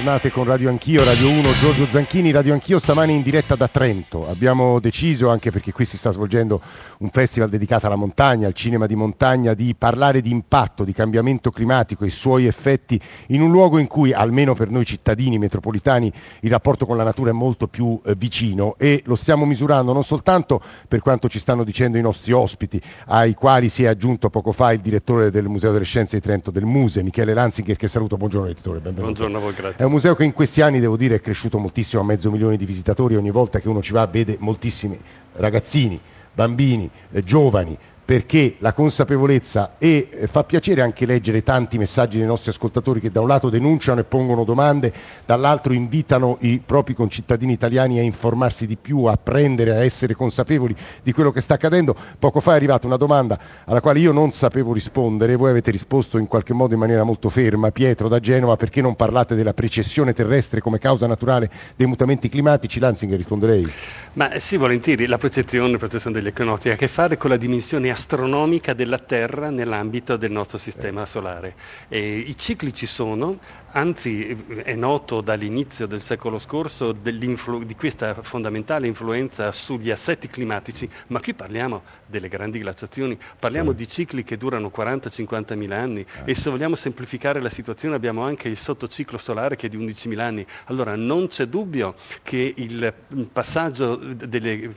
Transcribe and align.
Tornate 0.00 0.30
con 0.30 0.44
Radio 0.44 0.70
Anch'io, 0.70 1.04
Radio 1.04 1.28
1, 1.28 1.52
Giorgio 1.60 1.84
Zanchini, 1.84 2.30
Radio 2.30 2.54
Anch'io 2.54 2.78
stamani 2.78 3.12
in 3.12 3.20
diretta 3.20 3.54
da 3.54 3.68
Trento. 3.68 4.26
Abbiamo 4.30 4.80
deciso, 4.80 5.28
anche 5.28 5.50
perché 5.50 5.72
qui 5.72 5.84
si 5.84 5.98
sta 5.98 6.10
svolgendo 6.10 6.58
un 7.00 7.10
festival 7.10 7.50
dedicato 7.50 7.84
alla 7.84 7.96
montagna, 7.96 8.46
al 8.46 8.54
cinema 8.54 8.86
di 8.86 8.94
montagna, 8.94 9.52
di 9.52 9.74
parlare 9.76 10.22
di 10.22 10.30
impatto, 10.30 10.84
di 10.84 10.94
cambiamento 10.94 11.50
climatico 11.50 12.04
e 12.04 12.06
i 12.06 12.10
suoi 12.10 12.46
effetti 12.46 12.98
in 13.26 13.42
un 13.42 13.50
luogo 13.50 13.76
in 13.76 13.88
cui, 13.88 14.14
almeno 14.14 14.54
per 14.54 14.70
noi 14.70 14.86
cittadini 14.86 15.36
metropolitani, 15.36 16.10
il 16.40 16.50
rapporto 16.50 16.86
con 16.86 16.96
la 16.96 17.04
natura 17.04 17.28
è 17.28 17.34
molto 17.34 17.66
più 17.68 18.00
eh, 18.02 18.14
vicino 18.14 18.76
e 18.78 19.02
lo 19.04 19.16
stiamo 19.16 19.44
misurando 19.44 19.92
non 19.92 20.02
soltanto 20.02 20.62
per 20.88 21.00
quanto 21.00 21.28
ci 21.28 21.38
stanno 21.38 21.62
dicendo 21.62 21.98
i 21.98 22.02
nostri 22.02 22.32
ospiti, 22.32 22.80
ai 23.08 23.34
quali 23.34 23.68
si 23.68 23.84
è 23.84 23.88
aggiunto 23.88 24.30
poco 24.30 24.52
fa 24.52 24.72
il 24.72 24.80
direttore 24.80 25.30
del 25.30 25.46
Museo 25.46 25.72
delle 25.72 25.84
Scienze 25.84 26.16
di 26.16 26.22
Trento 26.22 26.50
del 26.50 26.64
Muse, 26.64 27.02
Michele 27.02 27.34
Lanzinger, 27.34 27.76
che 27.76 27.86
saluto. 27.86 28.16
Buongiorno, 28.16 28.46
direttore, 28.46 28.78
benvenuto. 28.78 29.02
Buongiorno 29.02 29.36
a 29.36 29.40
voi, 29.40 29.52
grazie 29.52 29.89
un 29.90 29.96
museo 29.96 30.14
che 30.14 30.22
in 30.22 30.32
questi 30.32 30.62
anni, 30.62 30.78
devo 30.78 30.96
dire, 30.96 31.16
è 31.16 31.20
cresciuto 31.20 31.58
moltissimo, 31.58 32.00
a 32.00 32.04
mezzo 32.04 32.30
milione 32.30 32.56
di 32.56 32.64
visitatori, 32.64 33.16
ogni 33.16 33.32
volta 33.32 33.58
che 33.58 33.68
uno 33.68 33.82
ci 33.82 33.92
va 33.92 34.06
vede 34.06 34.36
moltissimi 34.38 34.96
ragazzini, 35.32 36.00
bambini, 36.32 36.88
eh, 37.10 37.24
giovani, 37.24 37.76
perché 38.10 38.56
la 38.58 38.72
consapevolezza 38.72 39.76
e 39.78 40.08
eh, 40.10 40.26
fa 40.26 40.42
piacere 40.42 40.82
anche 40.82 41.06
leggere 41.06 41.44
tanti 41.44 41.78
messaggi 41.78 42.18
dei 42.18 42.26
nostri 42.26 42.50
ascoltatori 42.50 42.98
che 42.98 43.12
da 43.12 43.20
un 43.20 43.28
lato 43.28 43.50
denunciano 43.50 44.00
e 44.00 44.02
pongono 44.02 44.42
domande, 44.42 44.92
dall'altro 45.24 45.72
invitano 45.74 46.36
i 46.40 46.58
propri 46.58 46.92
concittadini 46.92 47.52
italiani 47.52 48.00
a 48.00 48.02
informarsi 48.02 48.66
di 48.66 48.76
più, 48.76 49.04
a 49.04 49.16
prendere, 49.16 49.76
a 49.76 49.84
essere 49.84 50.16
consapevoli 50.16 50.74
di 51.04 51.12
quello 51.12 51.30
che 51.30 51.40
sta 51.40 51.54
accadendo. 51.54 51.94
Poco 52.18 52.40
fa 52.40 52.54
è 52.54 52.56
arrivata 52.56 52.88
una 52.88 52.96
domanda 52.96 53.38
alla 53.64 53.80
quale 53.80 54.00
io 54.00 54.10
non 54.10 54.32
sapevo 54.32 54.72
rispondere, 54.72 55.36
voi 55.36 55.50
avete 55.50 55.70
risposto 55.70 56.18
in 56.18 56.26
qualche 56.26 56.52
modo 56.52 56.74
in 56.74 56.80
maniera 56.80 57.04
molto 57.04 57.28
ferma, 57.28 57.70
Pietro 57.70 58.08
da 58.08 58.18
Genova, 58.18 58.56
perché 58.56 58.80
non 58.80 58.96
parlate 58.96 59.36
della 59.36 59.54
precessione 59.54 60.14
terrestre 60.14 60.60
come 60.60 60.80
causa 60.80 61.06
naturale 61.06 61.48
dei 61.76 61.86
mutamenti 61.86 62.28
climatici? 62.28 62.80
Lanzinger 62.80 63.16
risponderei. 63.16 63.72
Ma 64.14 64.40
sì, 64.40 64.56
volentieri, 64.56 65.06
la 65.06 65.16
percezione, 65.16 65.70
la 65.70 65.78
percezione 65.78 66.16
degli 66.16 66.26
economici 66.26 66.70
ha 66.70 66.72
a 66.72 66.76
che 66.76 66.88
fare 66.88 67.16
con 67.16 67.30
la 67.30 67.36
dimensione 67.36 67.88
astronomica 68.00 68.72
della 68.72 68.98
Terra 68.98 69.50
nell'ambito 69.50 70.16
del 70.16 70.32
nostro 70.32 70.56
sistema 70.56 71.04
solare. 71.04 71.54
E 71.88 72.18
I 72.18 72.36
cicli 72.38 72.72
ci 72.72 72.86
sono, 72.86 73.38
anzi 73.72 74.26
è 74.64 74.74
noto 74.74 75.20
dall'inizio 75.20 75.86
del 75.86 76.00
secolo 76.00 76.38
scorso 76.38 76.92
di 76.92 77.74
questa 77.76 78.14
fondamentale 78.22 78.86
influenza 78.86 79.52
sugli 79.52 79.90
assetti 79.90 80.28
climatici, 80.28 80.88
ma 81.08 81.20
qui 81.20 81.34
parliamo 81.34 81.82
delle 82.06 82.28
grandi 82.28 82.58
glaciazioni, 82.58 83.18
parliamo 83.38 83.72
di 83.72 83.86
cicli 83.86 84.24
che 84.24 84.38
durano 84.38 84.72
40-50 84.74 85.54
mila 85.56 85.76
anni 85.76 86.04
e 86.24 86.34
se 86.34 86.48
vogliamo 86.48 86.74
semplificare 86.76 87.42
la 87.42 87.50
situazione 87.50 87.94
abbiamo 87.96 88.22
anche 88.22 88.48
il 88.48 88.56
sottociclo 88.56 89.18
solare 89.18 89.56
che 89.56 89.66
è 89.66 89.68
di 89.68 89.76
11 89.76 90.08
mila 90.08 90.24
anni. 90.24 90.46
Allora 90.64 90.96
non 90.96 91.28
c'è 91.28 91.44
dubbio 91.46 91.94
che 92.22 92.54
il 92.56 92.94
passaggio 93.30 93.96
delle 93.96 94.74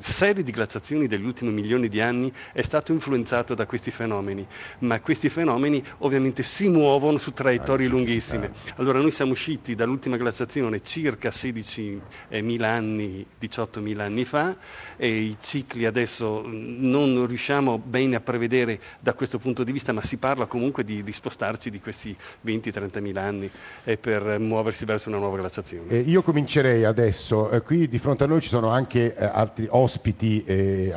serie 0.00 0.42
di 0.42 0.50
glaciazioni 0.50 1.06
degli 1.06 1.24
ultimi 1.24 1.52
milioni 1.52 1.75
milioni 1.76 1.88
di 1.88 2.00
anni 2.00 2.32
è 2.52 2.62
stato 2.62 2.92
influenzato 2.92 3.54
da 3.54 3.66
questi 3.66 3.90
fenomeni, 3.90 4.46
ma 4.80 5.00
questi 5.00 5.28
fenomeni 5.28 5.82
ovviamente 5.98 6.42
si 6.42 6.68
muovono 6.68 7.18
su 7.18 7.32
traiettorie 7.32 7.88
lunghissime. 7.88 8.52
Allora 8.76 9.00
noi 9.00 9.10
siamo 9.10 9.32
usciti 9.32 9.74
dall'ultima 9.74 10.16
glaciazione 10.16 10.82
circa 10.82 11.28
16.000 11.28 12.62
anni, 12.62 13.26
18.000 13.40 14.00
anni 14.00 14.24
fa 14.24 14.56
e 14.96 15.08
i 15.08 15.36
cicli 15.40 15.84
adesso 15.84 16.42
non 16.46 17.26
riusciamo 17.26 17.78
bene 17.78 18.16
a 18.16 18.20
prevedere 18.20 18.80
da 19.00 19.14
questo 19.14 19.38
punto 19.38 19.62
di 19.62 19.72
vista, 19.72 19.92
ma 19.92 20.00
si 20.00 20.16
parla 20.16 20.46
comunque 20.46 20.84
di, 20.84 21.02
di 21.02 21.12
spostarci 21.12 21.70
di 21.70 21.80
questi 21.80 22.16
20-30.000 22.44 23.16
anni 23.18 23.50
eh, 23.84 23.96
per 23.96 24.38
muoversi 24.38 24.84
verso 24.84 25.08
una 25.08 25.18
nuova 25.18 25.36
glaciazione. 25.36 25.90
Eh, 25.90 25.98
io 26.00 26.22
comincerei 26.22 26.84
adesso, 26.84 27.50
eh, 27.50 27.60
qui 27.62 27.88
di 27.88 27.98
fronte 27.98 28.24
a 28.24 28.26
noi 28.26 28.40
ci 28.40 28.48
sono 28.48 28.70
anche 28.70 29.14
eh, 29.14 29.24
altri 29.24 29.66
ospiti 29.68 30.44
e 30.44 30.92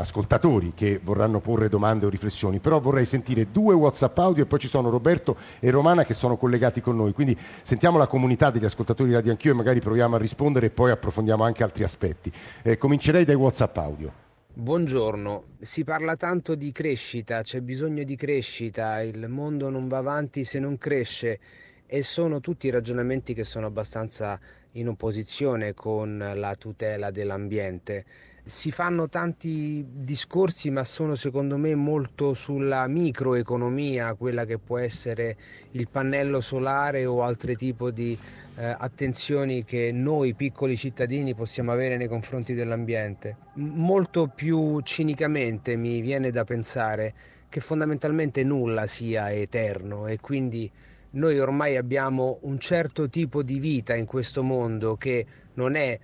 ascoltatori 0.70 0.74
che 0.76 1.00
vorranno 1.04 1.40
porre 1.40 1.70
domande 1.70 2.06
o 2.06 2.10
riflessioni, 2.10 2.60
però 2.60 2.80
vorrei 2.80 3.06
sentire 3.06 3.48
due 3.52 3.74
WhatsApp 3.74 4.18
audio 4.20 4.44
e 4.44 4.46
poi 4.46 4.60
ci 4.60 4.68
sono 4.68 4.90
Roberto 4.90 5.36
e 5.60 5.70
Romana 5.70 6.06
che 6.06 6.14
sono 6.14 6.38
collegati 6.38 6.82
con 6.82 6.96
noi, 6.96 7.14
quindi 7.14 7.38
sentiamo 7.62 7.98
la 7.98 8.08
comunità 8.08 8.50
degli 8.50 8.66
ascoltatori 8.66 9.10
di 9.10 9.16
Radio 9.16 9.32
Anch'io 9.32 9.52
e 9.52 9.56
magari 9.56 9.80
proviamo 9.80 10.16
a 10.16 10.20
rispondere 10.20 10.68
e 10.68 10.70
poi 10.70 10.92
approfondiamo 10.92 11.44
anche 11.44 11.64
altri 11.64 11.84
aspetti. 11.84 12.32
Eh, 12.62 12.78
comincerei 12.78 13.26
dai 13.26 13.36
WhatsApp 13.36 13.78
audio. 13.78 14.12
Buongiorno, 14.52 15.44
si 15.62 15.84
parla 15.84 16.16
tanto 16.16 16.56
di 16.56 16.72
crescita, 16.72 17.44
c'è 17.44 17.62
bisogno 17.62 18.04
di 18.04 18.16
crescita, 18.16 19.02
il 19.02 19.28
mondo 19.30 19.70
non 19.70 19.88
va 19.88 20.00
avanti 20.00 20.44
se 20.44 20.60
non 20.60 20.78
cresce 20.78 21.40
e 21.86 22.04
sono 22.04 22.40
tutti 22.42 22.70
ragionamenti 22.70 23.34
che 23.34 23.46
sono 23.46 23.68
abbastanza 23.68 24.38
in 24.74 24.90
opposizione 24.90 25.74
con 25.74 26.34
la 26.36 26.56
tutela 26.56 27.10
dell'ambiente 27.10 28.06
si 28.50 28.72
fanno 28.72 29.08
tanti 29.08 29.86
discorsi, 29.88 30.72
ma 30.72 30.84
sono 30.84 31.14
secondo 31.16 31.56
me 31.56 31.76
molto 31.76 32.34
sulla 32.34 32.88
microeconomia, 32.88 34.16
quella 34.16 34.44
che 34.46 34.58
può 34.58 34.80
essere 34.80 35.38
il 35.72 35.88
pannello 35.88 36.42
solare 36.42 37.06
o 37.06 37.22
altri 37.22 37.56
tipi 37.56 37.94
di 37.94 38.18
eh, 38.56 38.76
attenzioni 38.78 39.64
che 39.64 39.92
noi 39.92 40.34
piccoli 40.34 40.76
cittadini 40.76 41.36
possiamo 41.36 41.72
avere 41.72 41.96
nei 41.96 42.08
confronti 42.08 42.56
dell'ambiente. 42.56 43.36
Molto 43.54 44.28
più 44.28 44.82
cinicamente 44.82 45.76
mi 45.76 46.02
viene 46.02 46.32
da 46.32 46.44
pensare 46.44 47.14
che 47.50 47.60
fondamentalmente 47.60 48.44
nulla 48.44 48.88
sia 48.88 49.32
eterno 49.32 50.08
e 50.08 50.20
quindi 50.20 50.70
noi 51.12 51.40
ormai 51.40 51.78
abbiamo 51.78 52.40
un 52.42 52.60
certo 52.60 53.10
tipo 53.10 53.42
di 53.44 53.60
vita 53.60 53.96
in 53.96 54.06
questo 54.06 54.44
mondo 54.44 54.96
che 54.96 55.26
non 55.54 55.76
è 55.76 56.00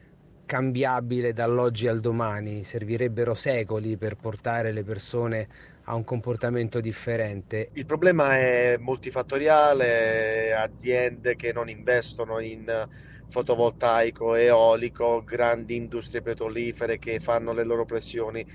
cambiabile 0.46 1.34
dall'oggi 1.34 1.88
al 1.88 2.00
domani, 2.00 2.64
servirebbero 2.64 3.34
secoli 3.34 3.98
per 3.98 4.16
portare 4.16 4.72
le 4.72 4.84
persone 4.84 5.48
a 5.86 5.96
un 5.96 6.04
comportamento 6.04 6.80
differente. 6.80 7.70
Il 7.74 7.86
problema 7.86 8.38
è 8.38 8.78
multifattoriale, 8.80 10.54
aziende 10.54 11.36
che 11.36 11.54
non 11.54 11.70
investono 11.70 12.40
in 12.40 12.88
fotovoltaico, 13.28 14.36
eolico, 14.36 15.24
grandi 15.24 15.76
industrie 15.76 16.22
petrolifere 16.22 16.98
che 16.98 17.20
fanno 17.20 17.54
le 17.54 17.64
loro 17.64 17.86
pressioni. 17.86 18.46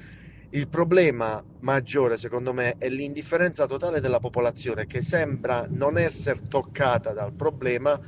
Il 0.53 0.69
problema 0.69 1.45
maggiore, 1.61 2.19
secondo 2.19 2.53
me, 2.53 2.75
è 2.79 2.89
l'indifferenza 2.89 3.67
totale 3.67 4.01
della 4.01 4.19
popolazione 4.19 4.87
che 4.87 5.01
sembra 5.01 5.67
non 5.69 5.97
essere 5.97 6.49
toccata 6.49 7.13
dal 7.13 7.33
problema 7.33 8.01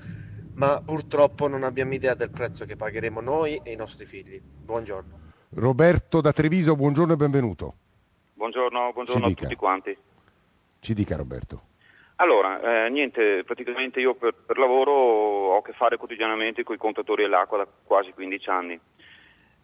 ma 0.63 0.81
purtroppo 0.81 1.49
non 1.49 1.65
abbiamo 1.65 1.93
idea 1.93 2.15
del 2.15 2.31
prezzo 2.31 2.65
che 2.65 2.77
pagheremo 2.77 3.21
noi 3.21 3.61
e 3.65 3.73
i 3.73 3.77
nostri 3.77 4.07
figli. 4.07 4.41
Buongiorno. 4.41 5.31
Roberto 5.55 6.21
da 6.21 6.33
Treviso, 6.33 6.77
buongiorno 6.77 7.15
e 7.15 7.17
benvenuto. 7.17 7.75
Buongiorno, 8.35 8.93
buongiorno 8.93 9.27
a 9.27 9.33
tutti 9.33 9.57
quanti. 9.57 9.97
Ci 10.79 10.95
dica 10.95 11.17
Roberto. 11.17 11.63
Allora, 12.17 12.87
eh, 12.87 12.91
niente, 12.91 13.43
praticamente 13.45 13.99
io 13.99 14.15
per, 14.15 14.35
per, 14.35 14.57
lavoro 14.57 14.93
ho 14.93 15.57
a 15.57 15.63
che 15.63 15.73
fare 15.73 15.97
quotidianamente 15.97 16.63
con 16.63 16.77
i 16.77 16.79
contatori 16.79 17.23
dell'acqua 17.23 17.59
da 17.59 17.67
quasi 17.83 18.13
15 18.13 18.49
anni 18.49 18.81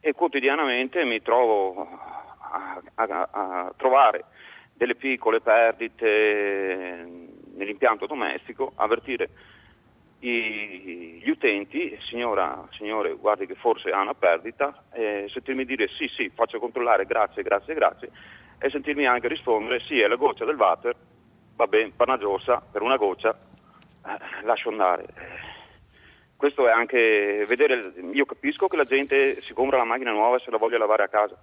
e 0.01 0.13
quotidianamente 0.15 1.05
mi 1.05 1.23
trovo 1.23 1.87
a, 2.41 2.83
a, 2.97 3.29
a 3.31 3.73
trovare 3.77 4.25
delle 4.75 4.97
piccole 4.97 5.41
perdite 5.41 7.07
nell'impianto 7.55 8.07
domestico, 8.07 8.73
avvertire 8.75 9.31
i, 10.21 11.21
gli 11.23 11.31
utenti, 11.31 11.97
signora, 12.09 12.67
signore, 12.73 13.15
guardi 13.15 13.47
che 13.47 13.55
forse 13.55 13.91
ha 13.91 14.01
una 14.01 14.15
perdita, 14.15 14.85
e 14.93 15.27
sentirmi 15.33 15.65
dire 15.65 15.89
sì, 15.89 16.09
sì, 16.09 16.31
faccio 16.35 16.59
controllare, 16.59 17.07
grazie, 17.07 17.43
grazie, 17.43 17.75
grazie, 17.75 18.11
e 18.59 18.71
sentirmi 18.71 19.07
anche 19.07 19.29
rispondere 19.29 19.81
sì, 19.81 20.01
è 20.01 20.09
la 20.09 20.17
goccia 20.17 20.45
del 20.45 20.57
water, 20.57 20.97
va 21.55 21.67
bene, 21.67 21.93
per 21.97 22.09
una 22.09 22.19
giossa, 22.19 22.61
per 22.61 22.83
una 22.83 22.97
goccia, 22.97 23.39
eh, 24.07 24.45
lascio 24.45 24.71
andare. 24.71 25.07
Questo 26.37 26.69
è 26.69 26.71
anche 26.71 27.45
vedere, 27.49 27.93
io 28.13 28.25
capisco 28.25 28.69
che 28.69 28.77
la 28.77 28.85
gente 28.85 29.41
si 29.41 29.55
compra 29.55 29.77
la 29.77 29.85
macchina 29.85 30.13
nuova 30.13 30.37
e 30.37 30.41
se 30.41 30.51
la 30.51 30.57
voglia 30.57 30.79
lavare 30.79 31.03
a 31.03 31.09
casa, 31.09 31.37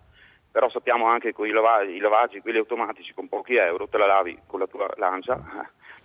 però 0.49 0.69
sappiamo 0.69 1.07
anche 1.07 1.33
che 1.33 1.47
i 1.47 1.51
lavaggi, 1.51 1.95
i 1.95 1.99
lavaggi 1.99 2.39
quelli 2.39 2.59
automatici 2.59 3.13
con 3.13 3.27
pochi 3.27 3.55
euro, 3.55 3.89
te 3.89 3.97
la 3.97 4.05
lavi 4.05 4.39
con 4.47 4.59
la 4.59 4.67
tua 4.67 4.89
lancia 4.95 5.37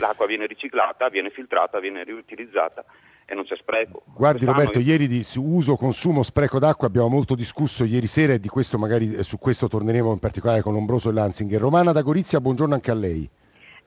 l'acqua 0.00 0.26
viene 0.26 0.46
riciclata, 0.46 1.08
viene 1.08 1.30
filtrata, 1.30 1.78
viene 1.78 2.02
riutilizzata 2.02 2.84
e 3.24 3.34
non 3.34 3.44
c'è 3.44 3.54
spreco. 3.56 4.02
Guardi 4.06 4.44
Quest'anno 4.44 4.58
Roberto, 4.58 4.78
io... 4.80 4.86
ieri 4.86 5.06
di 5.06 5.24
uso, 5.36 5.76
consumo, 5.76 6.24
spreco 6.24 6.58
d'acqua 6.58 6.88
abbiamo 6.88 7.08
molto 7.08 7.36
discusso 7.36 7.84
ieri 7.84 8.08
sera 8.08 8.32
e 8.32 8.40
di 8.40 8.48
questo 8.48 8.78
magari 8.78 9.14
eh, 9.14 9.22
su 9.22 9.38
questo 9.38 9.68
torneremo 9.68 10.10
in 10.10 10.18
particolare 10.18 10.62
con 10.62 10.72
Lombroso 10.72 11.10
e 11.10 11.12
Lanzinger. 11.12 11.60
Romana 11.60 11.92
da 11.92 12.02
Gorizia, 12.02 12.40
buongiorno 12.40 12.74
anche 12.74 12.90
a 12.90 12.94
lei. 12.94 13.28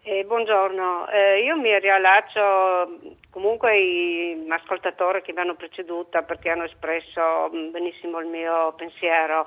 Eh, 0.05 0.25
buongiorno, 0.25 1.09
eh, 1.09 1.43
io 1.43 1.55
mi 1.57 1.77
riallaccio 1.79 3.21
comunque 3.29 3.71
ai 3.71 4.45
ascoltatori 4.49 5.21
che 5.21 5.31
mi 5.31 5.39
hanno 5.39 5.55
preceduta 5.55 6.23
perché 6.23 6.49
hanno 6.49 6.65
espresso 6.65 7.49
benissimo 7.71 8.19
il 8.19 8.27
mio 8.27 8.73
pensiero. 8.77 9.45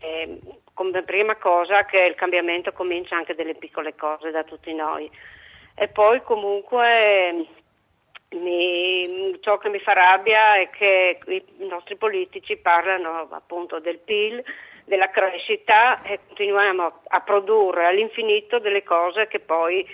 eh, 0.00 0.38
come 0.74 1.02
prima 1.02 1.36
cosa 1.36 1.84
che 1.84 1.98
il 1.98 2.14
cambiamento 2.14 2.72
comincia 2.72 3.16
anche 3.16 3.34
dalle 3.34 3.54
piccole 3.54 3.94
cose 3.94 4.30
da 4.30 4.44
tutti 4.44 4.74
noi. 4.74 5.10
E 5.78 5.88
poi 5.88 6.22
comunque 6.22 7.46
mi, 8.30 9.36
ciò 9.40 9.58
che 9.58 9.68
mi 9.68 9.78
fa 9.78 9.92
rabbia 9.92 10.56
è 10.56 10.70
che 10.70 11.18
i 11.26 11.66
nostri 11.66 11.96
politici 11.96 12.56
parlano 12.56 13.28
appunto 13.30 13.78
del 13.78 13.98
PIL, 13.98 14.42
della 14.86 15.10
crescita 15.10 16.02
e 16.02 16.20
continuiamo 16.26 17.00
a 17.08 17.20
produrre 17.20 17.86
all'infinito 17.86 18.58
delle 18.58 18.82
cose 18.84 19.26
che 19.26 19.40
poi 19.40 19.86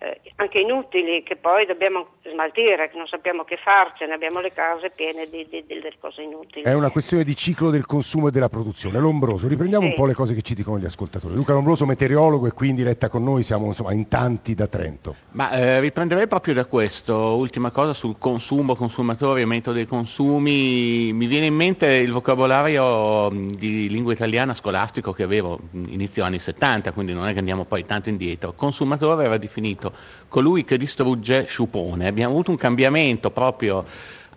eh, 0.00 0.20
anche 0.36 0.60
inutili 0.60 1.24
che 1.24 1.34
poi 1.34 1.66
dobbiamo 1.66 2.06
smaltire, 2.24 2.88
che 2.88 2.96
non 2.96 3.08
sappiamo 3.08 3.42
che 3.42 3.56
farcene, 3.56 4.14
abbiamo 4.14 4.38
le 4.38 4.52
case 4.52 4.90
piene 4.90 5.26
di, 5.28 5.44
di, 5.50 5.64
delle 5.66 5.92
cose 5.98 6.22
inutili. 6.22 6.62
È 6.62 6.72
una 6.72 6.90
questione 6.90 7.24
di 7.24 7.34
ciclo 7.34 7.70
del 7.70 7.84
consumo 7.84 8.28
e 8.28 8.30
della 8.30 8.48
produzione. 8.48 9.00
Lombroso, 9.00 9.48
riprendiamo 9.48 9.86
sì. 9.86 9.90
un 9.90 9.96
po' 9.96 10.06
le 10.06 10.14
cose 10.14 10.34
che 10.34 10.42
ci 10.42 10.54
dicono 10.54 10.78
gli 10.78 10.84
ascoltatori. 10.84 11.34
Luca 11.34 11.52
Lombroso, 11.52 11.84
meteorologo 11.84 12.46
e 12.46 12.52
qui 12.52 12.68
in 12.68 12.76
diretta 12.76 13.08
con 13.08 13.24
noi, 13.24 13.42
siamo 13.42 13.66
insomma, 13.66 13.92
in 13.92 14.06
tanti 14.06 14.54
da 14.54 14.68
Trento. 14.68 15.16
Ma 15.32 15.50
eh, 15.50 15.80
riprenderei 15.80 16.28
proprio 16.28 16.54
da 16.54 16.66
questo, 16.66 17.34
ultima 17.34 17.72
cosa 17.72 17.92
sul 17.92 18.18
consumo, 18.18 18.76
consumatori, 18.76 19.42
aumento 19.42 19.72
dei 19.72 19.86
consumi. 19.86 21.12
Mi 21.12 21.26
viene 21.26 21.46
in 21.46 21.54
mente 21.54 21.86
il 21.88 22.12
vocabolario 22.12 23.30
di 23.30 23.88
lingua 23.88 24.12
italiana 24.12 24.54
scolastico 24.54 25.12
che 25.12 25.24
avevo 25.24 25.58
inizio 25.72 26.22
anni 26.22 26.38
70, 26.38 26.92
quindi 26.92 27.12
non 27.14 27.26
è 27.26 27.32
che 27.32 27.40
andiamo 27.40 27.64
poi 27.64 27.84
tanto 27.84 28.08
indietro. 28.08 28.52
Consumatore 28.52 29.24
era 29.24 29.38
definito 29.38 29.87
colui 30.28 30.64
che 30.64 30.76
distrugge 30.76 31.46
sciupone. 31.46 32.06
Abbiamo 32.06 32.32
avuto 32.32 32.50
un 32.50 32.56
cambiamento 32.56 33.30
proprio 33.30 33.84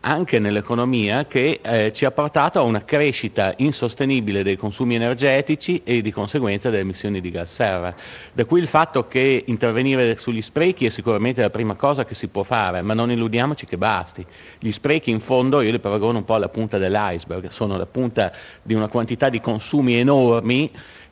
anche 0.02 0.40
nell'economia 0.40 1.26
che 1.26 1.60
eh, 1.62 1.92
ci 1.94 2.06
ha 2.06 2.12
portato 2.12 2.60
a 2.60 2.64
una 2.64 2.84
crescita 2.84 3.54
insostenibile 3.58 4.44
dei 4.44 4.58
consumi 4.58 4.96
energetici 4.96 5.82
e 5.84 6.02
di 6.02 6.12
conseguenza 6.12 6.70
delle 6.70 6.82
emissioni 6.82 7.22
di 7.22 7.30
gas 7.30 7.54
serra. 7.54 7.94
Da 8.34 8.46
qui 8.46 8.62
il 8.62 8.68
fatto 8.68 9.08
che 9.08 9.44
intervenire 9.46 10.16
sugli 10.18 10.42
sprechi 10.42 10.86
è 10.86 10.90
sicuramente 10.90 11.42
la 11.42 11.50
prima 11.50 11.76
cosa 11.76 12.04
che 12.04 12.16
si 12.16 12.28
può 12.28 12.44
fare, 12.44 12.82
ma 12.82 12.94
non 12.94 13.12
illudiamoci 13.12 13.66
che 13.66 13.78
basti. 13.78 14.26
Gli 14.58 14.72
sprechi 14.72 15.12
in 15.12 15.20
fondo, 15.20 15.62
io 15.62 15.72
li 15.72 15.80
paragono 15.80 16.18
un 16.18 16.26
po' 16.26 16.36
alla 16.36 16.50
punta 16.50 16.78
dell'iceberg, 16.80 17.50
sono 17.50 17.78
la 17.78 17.86
punta 17.86 18.32
di 18.64 18.74
una 18.74 18.88
quantità 18.88 19.30
di 19.30 19.40
consumi 19.40 19.96
enormi 19.96 20.72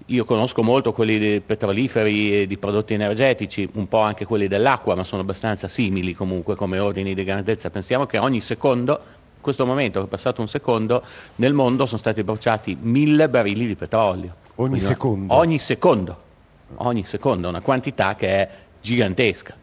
io 0.09 0.25
conosco 0.25 0.63
molto 0.63 0.91
quelli 0.91 1.19
dei 1.19 1.39
petroliferi 1.39 2.41
e 2.41 2.47
di 2.47 2.57
prodotti 2.57 2.93
energetici, 2.93 3.67
un 3.73 3.87
po' 3.87 3.99
anche 3.99 4.25
quelli 4.25 4.47
dell'acqua, 4.47 4.95
ma 4.95 5.03
sono 5.03 5.21
abbastanza 5.21 5.67
simili 5.67 6.13
comunque 6.13 6.55
come 6.55 6.79
ordini 6.79 7.13
di 7.13 7.23
grandezza. 7.23 7.69
Pensiamo 7.69 8.05
che 8.05 8.17
ogni 8.17 8.41
secondo, 8.41 8.91
in 9.35 9.41
questo 9.41 9.65
momento 9.65 9.99
che 9.99 10.05
è 10.05 10.09
passato 10.09 10.41
un 10.41 10.47
secondo, 10.47 11.03
nel 11.35 11.53
mondo 11.53 11.85
sono 11.85 11.99
stati 11.99 12.23
bruciati 12.23 12.75
mille 12.79 13.29
barili 13.29 13.67
di 13.67 13.75
petrolio. 13.75 14.35
Ogni 14.55 14.69
Quindi, 14.69 14.79
secondo? 14.79 15.33
Ogni 15.35 15.59
secondo, 15.59 16.17
ogni 16.77 17.03
secondo, 17.05 17.47
una 17.47 17.61
quantità 17.61 18.15
che 18.15 18.27
è 18.27 18.49
gigantesca. 18.81 19.55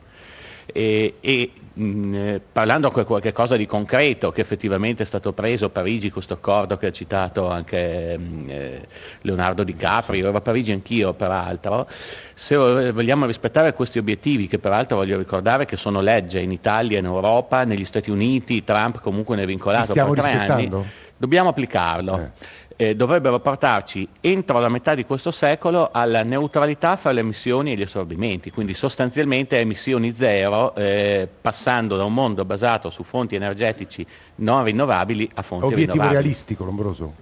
E, 0.72 1.14
e 1.20 1.50
mh, 1.72 1.84
mm, 1.84 2.36
parlando 2.52 2.92
di 2.94 3.04
qualche 3.04 3.32
cosa 3.32 3.56
di 3.56 3.66
concreto 3.66 4.32
che 4.32 4.40
effettivamente 4.40 5.02
è 5.02 5.06
stato 5.06 5.32
preso 5.32 5.66
a 5.66 5.68
Parigi, 5.70 6.10
questo 6.10 6.34
accordo 6.34 6.76
che 6.76 6.86
ha 6.86 6.92
citato 6.92 7.48
anche 7.48 8.16
mh, 8.18 8.22
mm, 8.22 8.50
eh, 8.50 8.88
Leonardo 9.22 9.62
Di 9.62 9.76
Capri, 9.76 10.20
ero 10.20 10.36
a 10.36 10.40
Parigi 10.40 10.72
anch'io 10.72 11.14
peraltro, 11.14 11.86
se 12.34 12.56
vogliamo 12.92 13.26
rispettare 13.26 13.72
questi 13.74 13.98
obiettivi, 13.98 14.46
che 14.46 14.58
peraltro 14.58 14.96
voglio 14.96 15.18
ricordare 15.18 15.66
che 15.66 15.76
sono 15.76 16.00
legge 16.00 16.40
in 16.40 16.52
Italia, 16.52 16.98
in 16.98 17.04
Europa, 17.04 17.64
negli 17.64 17.84
Stati 17.84 18.10
Uniti, 18.10 18.64
Trump 18.64 19.00
comunque 19.00 19.36
ne 19.36 19.42
è 19.42 19.46
vincolato 19.46 19.92
per 19.92 20.10
tre 20.12 20.32
anni, 20.32 20.70
dobbiamo 21.16 21.50
applicarlo. 21.50 22.18
Eh 22.18 22.64
eh, 22.76 22.94
dovrebbero 22.94 23.40
portarci 23.40 24.06
entro 24.20 24.58
la 24.60 24.68
metà 24.68 24.94
di 24.94 25.04
questo 25.04 25.30
secolo 25.30 25.88
alla 25.90 26.22
neutralità 26.22 26.96
fra 26.96 27.10
le 27.10 27.20
emissioni 27.20 27.72
e 27.72 27.76
gli 27.76 27.82
assorbimenti, 27.82 28.50
quindi 28.50 28.74
sostanzialmente 28.74 29.58
emissioni 29.58 30.14
zero, 30.14 30.74
eh, 30.74 31.26
passando 31.40 31.96
da 31.96 32.04
un 32.04 32.12
mondo 32.12 32.44
basato 32.44 32.90
su 32.90 33.02
fonti 33.02 33.34
energetici 33.34 34.06
non 34.36 34.64
rinnovabili 34.64 35.30
a 35.34 35.42
fonti 35.42 35.64
Obiettivo 35.64 35.92
rinnovabili. 35.92 35.98
Obiettivo 35.98 36.12
realistico, 36.12 36.64
Lombroso? 36.64 37.14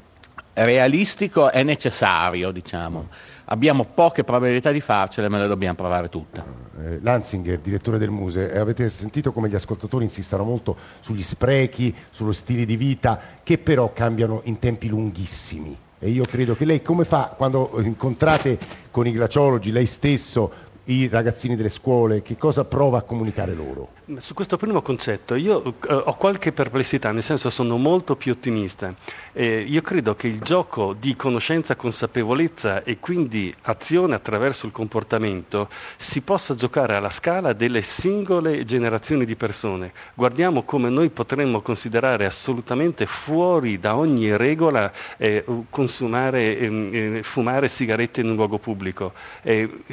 Realistico 0.54 1.50
è 1.50 1.62
necessario, 1.62 2.50
diciamo. 2.50 3.08
Abbiamo 3.46 3.86
poche 3.92 4.24
probabilità 4.24 4.70
di 4.70 4.80
farcele, 4.80 5.28
ma 5.28 5.38
le 5.38 5.46
dobbiamo 5.46 5.74
provare 5.74 6.08
tutte. 6.08 6.63
Eh, 6.76 6.98
Lanzinger, 7.02 7.60
direttore 7.60 7.98
del 7.98 8.10
Muse, 8.10 8.52
avete 8.58 8.90
sentito 8.90 9.30
come 9.32 9.48
gli 9.48 9.54
ascoltatori 9.54 10.04
insistono 10.04 10.42
molto 10.42 10.76
sugli 10.98 11.22
sprechi, 11.22 11.94
sullo 12.10 12.32
stile 12.32 12.64
di 12.64 12.76
vita, 12.76 13.20
che 13.44 13.58
però 13.58 13.92
cambiano 13.92 14.40
in 14.44 14.58
tempi 14.58 14.88
lunghissimi. 14.88 15.76
E 16.00 16.10
io 16.10 16.24
credo 16.24 16.56
che 16.56 16.64
lei 16.64 16.82
come 16.82 17.04
fa 17.04 17.32
quando 17.36 17.80
incontrate 17.80 18.58
con 18.90 19.06
i 19.06 19.12
glaciologi, 19.12 19.70
lei 19.70 19.86
stesso, 19.86 20.52
i 20.84 21.06
ragazzini 21.08 21.54
delle 21.54 21.68
scuole, 21.68 22.22
che 22.22 22.36
cosa 22.36 22.64
prova 22.64 22.98
a 22.98 23.02
comunicare 23.02 23.54
loro? 23.54 23.93
Su 24.18 24.34
questo 24.34 24.58
primo 24.58 24.82
concetto 24.82 25.34
io 25.34 25.64
eh, 25.64 25.94
ho 25.94 26.14
qualche 26.16 26.52
perplessità, 26.52 27.10
nel 27.10 27.22
senso 27.22 27.48
sono 27.48 27.78
molto 27.78 28.16
più 28.16 28.32
ottimista. 28.32 28.94
Eh, 29.32 29.64
io 29.66 29.80
credo 29.80 30.14
che 30.14 30.26
il 30.26 30.40
gioco 30.40 30.92
di 30.92 31.16
conoscenza, 31.16 31.74
consapevolezza 31.74 32.82
e 32.82 32.98
quindi 32.98 33.54
azione 33.62 34.14
attraverso 34.14 34.66
il 34.66 34.72
comportamento 34.72 35.70
si 35.96 36.20
possa 36.20 36.54
giocare 36.54 36.96
alla 36.96 37.08
scala 37.08 37.54
delle 37.54 37.80
singole 37.80 38.64
generazioni 38.64 39.24
di 39.24 39.36
persone. 39.36 39.94
Guardiamo 40.12 40.64
come 40.64 40.90
noi 40.90 41.08
potremmo 41.08 41.62
considerare 41.62 42.26
assolutamente 42.26 43.06
fuori 43.06 43.80
da 43.80 43.96
ogni 43.96 44.36
regola 44.36 44.92
eh, 45.16 45.46
consumare, 45.70 46.58
ehm, 46.58 46.90
eh, 46.92 47.22
fumare 47.22 47.68
sigarette 47.68 48.20
in 48.20 48.28
un 48.28 48.36
luogo 48.36 48.58
pubblico. 48.58 49.14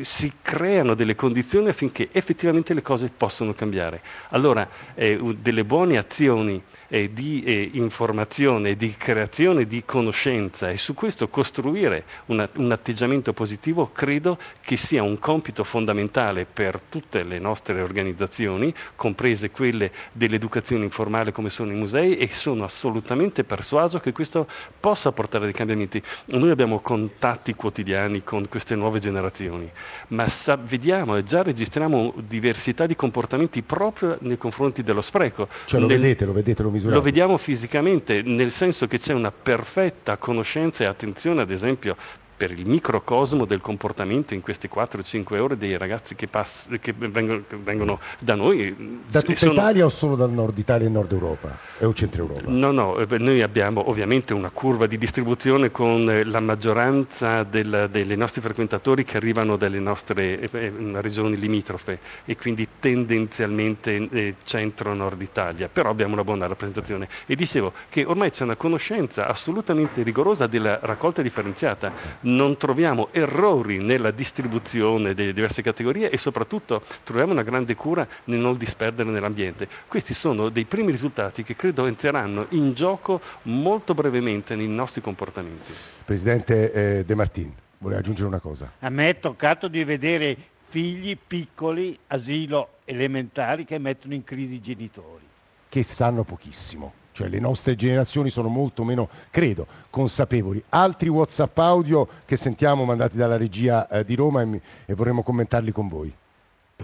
Si 0.01 0.33
creano 0.41 0.95
delle 0.95 1.15
condizioni 1.15 1.69
affinché 1.69 2.09
effettivamente 2.11 2.73
le 2.73 2.81
cose 2.81 3.09
possano 3.15 3.53
cambiare. 3.53 4.00
Allora, 4.29 4.67
eh, 4.95 5.19
delle 5.39 5.63
buone 5.63 5.97
azioni 5.97 6.61
eh, 6.87 7.11
di 7.13 7.43
eh, 7.43 7.69
informazione, 7.73 8.75
di 8.75 8.95
creazione 8.97 9.65
di 9.65 9.83
conoscenza 9.85 10.69
e 10.69 10.77
su 10.77 10.93
questo 10.93 11.29
costruire 11.29 12.03
una, 12.25 12.47
un 12.55 12.71
atteggiamento 12.71 13.33
positivo, 13.33 13.91
credo 13.91 14.37
che 14.61 14.75
sia 14.75 15.03
un 15.03 15.17
compito 15.19 15.63
fondamentale 15.63 16.45
per 16.45 16.79
tutte 16.89 17.23
le 17.23 17.39
nostre 17.39 17.81
organizzazioni, 17.81 18.73
comprese 18.95 19.51
quelle 19.51 19.91
dell'educazione 20.11 20.83
informale 20.83 21.31
come 21.31 21.49
sono 21.49 21.71
i 21.71 21.75
musei 21.75 22.17
e 22.17 22.27
sono 22.27 22.63
assolutamente 22.63 23.43
persuaso 23.43 23.99
che 23.99 24.11
questo 24.11 24.47
possa 24.79 25.11
portare 25.11 25.45
dei 25.45 25.53
cambiamenti. 25.53 26.01
Noi 26.27 26.49
abbiamo 26.49 26.79
contatti 26.79 27.53
quotidiani 27.53 28.23
con 28.23 28.47
queste 28.49 28.75
nuove 28.75 28.99
generazioni, 28.99 29.69
ma 30.09 30.27
sa- 30.27 30.57
vediamo 30.57 31.15
e 31.15 31.23
già 31.23 31.41
registriamo 31.41 32.15
diversità 32.27 32.85
di 32.85 32.95
comportamenti 32.95 33.61
propri 33.61 33.90
proprio 33.91 34.17
nei 34.27 34.37
confronti 34.37 34.83
dello 34.83 35.01
spreco. 35.01 35.47
Cioè 35.65 35.79
lo 35.79 35.87
Nel, 35.87 35.99
vedete, 35.99 36.25
lo 36.25 36.33
vedete, 36.33 36.63
lo 36.63 36.69
misurate? 36.69 36.95
Lo 36.95 37.01
vediamo 37.01 37.37
fisicamente, 37.37 38.21
nel 38.21 38.51
senso 38.51 38.87
che 38.87 38.97
c'è 38.97 39.13
una 39.13 39.31
perfetta 39.31 40.17
conoscenza 40.17 40.83
e 40.83 40.87
attenzione, 40.87 41.41
ad 41.41 41.51
esempio, 41.51 41.95
per 42.41 42.57
il 42.57 42.65
microcosmo 42.65 43.45
del 43.45 43.61
comportamento 43.61 44.33
in 44.33 44.41
queste 44.41 44.67
4-5 44.67 45.37
ore 45.37 45.57
dei 45.59 45.77
ragazzi 45.77 46.15
che, 46.15 46.25
pass- 46.25 46.69
che, 46.79 46.91
vengono, 46.91 47.43
che 47.47 47.55
vengono, 47.55 47.99
da 48.19 48.33
noi. 48.33 48.99
Da 49.07 49.21
tutta 49.21 49.37
sono... 49.37 49.51
Italia 49.51 49.85
o 49.85 49.89
solo 49.89 50.15
dal 50.15 50.31
nord 50.31 50.57
Italia 50.57 50.87
e 50.87 50.89
nord 50.89 51.11
Europa? 51.11 51.55
o 51.81 51.93
centro 51.93 52.23
Europa? 52.23 52.49
No, 52.49 52.71
no, 52.71 52.97
eh, 52.97 53.17
noi 53.19 53.43
abbiamo 53.43 53.87
ovviamente 53.87 54.33
una 54.33 54.49
curva 54.49 54.87
di 54.87 54.97
distribuzione 54.97 55.69
con 55.69 56.09
eh, 56.09 56.23
la 56.23 56.39
maggioranza 56.39 57.43
del, 57.43 57.89
dei 57.91 58.17
nostri 58.17 58.41
frequentatori 58.41 59.03
che 59.03 59.17
arrivano 59.17 59.55
dalle 59.55 59.77
nostre 59.79 60.39
eh, 60.39 60.71
regioni 60.95 61.37
limitrofe 61.37 61.99
e 62.25 62.35
quindi 62.35 62.67
tendenzialmente 62.79 64.09
eh, 64.09 64.35
centro-nord 64.43 65.21
Italia, 65.21 65.69
però 65.71 65.91
abbiamo 65.91 66.13
una 66.13 66.23
buona 66.23 66.47
rappresentazione. 66.47 67.07
E 67.27 67.35
dicevo 67.35 67.71
che 67.89 68.03
ormai 68.03 68.31
c'è 68.31 68.45
una 68.45 68.55
conoscenza 68.55 69.27
assolutamente 69.27 70.01
rigorosa 70.01 70.47
della 70.47 70.79
raccolta 70.81 71.21
differenziata 71.21 71.93
non 72.35 72.57
troviamo 72.57 73.09
errori 73.11 73.79
nella 73.79 74.11
distribuzione 74.11 75.13
delle 75.13 75.33
diverse 75.33 75.61
categorie 75.61 76.09
e 76.09 76.17
soprattutto 76.17 76.83
troviamo 77.03 77.31
una 77.31 77.43
grande 77.43 77.75
cura 77.75 78.07
nel 78.25 78.39
non 78.39 78.57
disperdere 78.57 79.09
nell'ambiente. 79.09 79.67
Questi 79.87 80.13
sono 80.13 80.49
dei 80.49 80.65
primi 80.65 80.91
risultati 80.91 81.43
che 81.43 81.55
credo 81.55 81.85
entreranno 81.85 82.45
in 82.49 82.73
gioco 82.73 83.21
molto 83.43 83.93
brevemente 83.93 84.55
nei 84.55 84.67
nostri 84.67 85.01
comportamenti. 85.01 85.73
Presidente 86.05 86.71
eh, 86.71 87.05
De 87.05 87.15
Martin, 87.15 87.53
vuole 87.77 87.97
aggiungere 87.97 88.27
una 88.27 88.39
cosa? 88.39 88.71
A 88.79 88.89
me 88.89 89.09
è 89.09 89.19
toccato 89.19 89.67
di 89.67 89.83
vedere 89.83 90.37
figli 90.67 91.17
piccoli, 91.17 91.97
asilo 92.07 92.77
elementari, 92.85 93.65
che 93.65 93.77
mettono 93.77 94.13
in 94.13 94.23
crisi 94.23 94.53
i 94.53 94.61
genitori. 94.61 95.27
Che 95.67 95.83
sanno 95.83 96.23
pochissimo 96.23 96.99
cioè 97.21 97.29
le 97.29 97.39
nostre 97.39 97.75
generazioni 97.75 98.29
sono 98.29 98.47
molto 98.47 98.83
meno, 98.83 99.09
credo, 99.29 99.67
consapevoli. 99.89 100.61
Altri 100.69 101.07
WhatsApp 101.09 101.57
audio 101.59 102.07
che 102.25 102.35
sentiamo 102.35 102.83
mandati 102.83 103.15
dalla 103.15 103.37
regia 103.37 103.87
eh, 103.87 104.03
di 104.03 104.15
Roma 104.15 104.41
e, 104.41 104.45
mi, 104.45 104.61
e 104.85 104.93
vorremmo 104.95 105.21
commentarli 105.21 105.71
con 105.71 105.87
voi. 105.87 106.11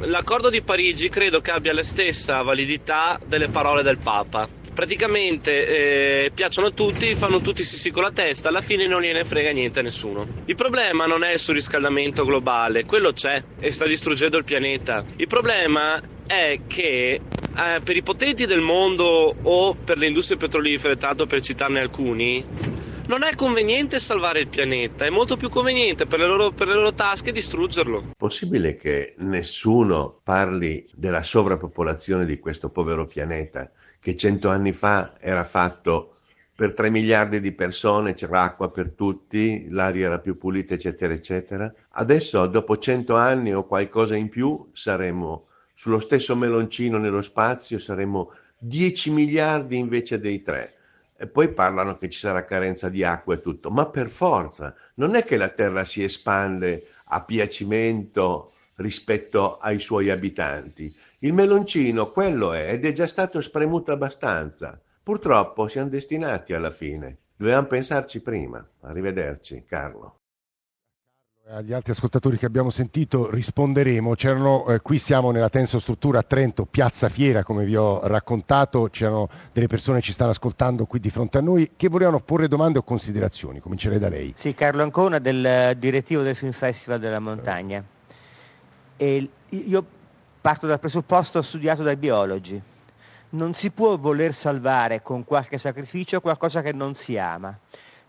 L'accordo 0.02 0.52
di 0.52 0.62
Parigi 0.62 1.10
credo 1.10 1.42
che 1.42 1.50
abbia 1.50 1.74
la 1.74 1.82
stessa 1.82 2.44
validità 2.44 3.20
delle 3.26 3.48
parole 3.48 3.82
del 3.82 3.98
Papa. 3.98 4.48
Praticamente 4.72 6.26
eh, 6.26 6.32
piacciono 6.32 6.68
a 6.68 6.70
tutti, 6.70 7.16
fanno 7.16 7.42
tutti 7.42 7.64
sì 7.64 7.90
con 7.90 8.04
la 8.04 8.12
testa, 8.12 8.50
alla 8.50 8.62
fine 8.62 8.86
non 8.86 9.02
gliene 9.02 9.26
frega 9.26 9.50
niente 9.50 9.80
a 9.80 9.82
nessuno. 9.82 10.24
Il 10.46 10.54
problema 10.54 11.08
non 11.08 11.24
è 11.24 11.34
il 11.34 11.40
surriscaldamento 11.40 12.26
globale, 12.26 12.86
quello 12.86 13.12
c'è 13.12 13.42
e 13.60 13.72
sta 13.72 13.88
distruggendo 13.88 14.38
il 14.38 14.44
pianeta. 14.44 15.04
Il 15.16 15.26
problema 15.26 16.00
è 16.28 16.60
che 16.68 17.22
eh, 17.58 17.82
per 17.82 17.96
i 17.96 18.04
potenti 18.04 18.46
del 18.46 18.62
mondo 18.62 19.36
o 19.42 19.74
per 19.74 19.98
le 19.98 20.08
industrie 20.08 20.38
petrolifere, 20.38 20.96
tanto 20.96 21.26
per 21.26 21.42
citarne 21.42 21.80
alcuni, 21.80 22.46
non 23.08 23.24
è 23.24 23.36
conveniente 23.36 24.00
salvare 24.00 24.42
il 24.42 24.48
pianeta, 24.48 25.06
è 25.06 25.10
molto 25.10 25.38
più 25.38 25.50
conveniente 25.50 26.06
per 26.06 26.20
le 26.20 26.28
loro, 26.28 26.52
per 26.52 26.68
le 26.68 26.76
loro 26.76 26.94
tasche 26.94 27.32
distruggerlo. 27.32 28.12
Possibile 28.18 28.76
che 28.76 29.16
nessuno 29.20 30.20
parli 30.24 30.88
della 30.94 31.24
sovrappopolazione 31.24 32.26
di 32.26 32.38
questo 32.38 32.70
povero 32.70 33.06
pianeta 33.06 33.72
che 34.00 34.16
cento 34.16 34.50
anni 34.50 34.74
fa 34.74 35.16
era 35.20 35.44
fatto 35.44 36.18
per 36.56 36.74
3 36.74 36.90
miliardi 36.90 37.40
di 37.40 37.52
persone, 37.52 38.14
c'era 38.14 38.42
acqua 38.42 38.72
per 38.72 38.92
tutti, 38.92 39.68
l'aria 39.70 40.08
era 40.08 40.20
più 40.20 40.38
pulita, 40.38 40.74
eccetera, 40.74 41.14
eccetera. 41.14 41.72
Adesso, 41.90 42.48
dopo 42.48 42.78
cento 42.78 43.16
anni 43.16 43.54
o 43.54 43.66
qualcosa 43.66 44.16
in 44.16 44.30
più, 44.30 44.70
saremo 44.74 45.48
sullo 45.78 46.00
stesso 46.00 46.36
meloncino 46.36 46.98
nello 46.98 47.22
spazio, 47.22 47.78
saremo 47.78 48.32
10 48.58 49.12
miliardi 49.12 49.78
invece 49.78 50.20
dei 50.20 50.42
3 50.42 50.74
e 51.16 51.28
poi 51.28 51.54
parlano 51.54 52.00
che 52.00 52.10
ci 52.10 52.18
sarà 52.18 52.46
carenza 52.46 52.90
di 52.90 53.04
acqua 53.04 53.36
e 53.36 53.42
tutto, 53.42 53.70
ma 53.70 53.86
per 53.86 54.10
forza, 54.10 54.74
non 54.96 55.14
è 55.16 55.24
che 55.24 55.38
la 55.38 55.50
Terra 55.50 55.84
si 55.84 56.04
espande 56.04 56.88
a 57.06 57.22
piacimento 57.22 58.54
rispetto 58.78 59.60
ai 59.60 59.80
suoi 59.80 60.10
abitanti. 60.10 60.96
Il 61.20 61.34
meloncino 61.34 62.12
quello 62.12 62.54
è 62.54 62.72
ed 62.72 62.84
è 62.84 62.92
già 62.92 63.06
stato 63.06 63.40
spremuto 63.40 63.92
abbastanza. 63.92 64.82
Purtroppo 65.04 65.68
siamo 65.68 65.90
destinati 65.90 66.54
alla 66.54 66.72
fine. 66.72 67.18
Dovevamo 67.36 67.68
pensarci 67.68 68.22
prima. 68.24 68.68
Arrivederci, 68.82 69.64
Carlo. 69.64 70.22
Agli 71.50 71.72
altri 71.72 71.94
ascoltatori 71.94 72.38
che 72.38 72.46
abbiamo 72.46 72.70
sentito 72.70 73.30
risponderemo. 73.30 74.16
Eh, 74.68 74.82
qui 74.82 75.00
siamo 75.00 75.32
nella 75.32 75.48
Tenso 75.48 75.80
Struttura 75.80 76.20
a 76.20 76.24
Trento, 76.24 76.66
Piazza 76.66 77.08
Fiera, 77.08 77.46
come 77.46 77.64
vi 77.64 77.78
ho 77.78 78.06
raccontato. 78.06 78.90
C'erano 78.92 79.30
delle 79.54 79.68
persone 79.68 80.00
che 80.00 80.08
ci 80.08 80.12
stanno 80.12 80.32
ascoltando 80.32 80.86
qui 80.86 81.00
di 81.00 81.10
fronte 81.10 81.38
a 81.38 81.42
noi 81.42 81.72
che 81.78 81.88
volevano 81.88 82.20
porre 82.20 82.50
domande 82.50 82.80
o 82.80 82.84
considerazioni. 82.84 83.62
Comincerei 83.62 83.98
da 83.98 84.10
lei. 84.10 84.34
Sì, 84.36 84.54
Carlo 84.54 84.84
Ancona, 84.84 85.20
del 85.20 85.78
direttivo 85.78 86.22
del 86.22 86.36
Film 86.36 86.52
Festival 86.52 87.00
della 87.00 87.20
Montagna. 87.20 87.82
E 88.98 89.30
io 89.48 89.86
parto 90.42 90.68
dal 90.68 90.82
presupposto 90.82 91.42
studiato 91.42 91.82
dai 91.82 91.96
biologi. 91.96 92.62
Non 93.30 93.54
si 93.54 93.70
può 93.70 93.98
voler 93.98 94.34
salvare 94.34 95.02
con 95.02 95.24
qualche 95.24 95.58
sacrificio 95.58 96.20
qualcosa 96.20 96.62
che 96.62 96.74
non 96.74 96.94
si 96.94 97.18
ama 97.18 97.58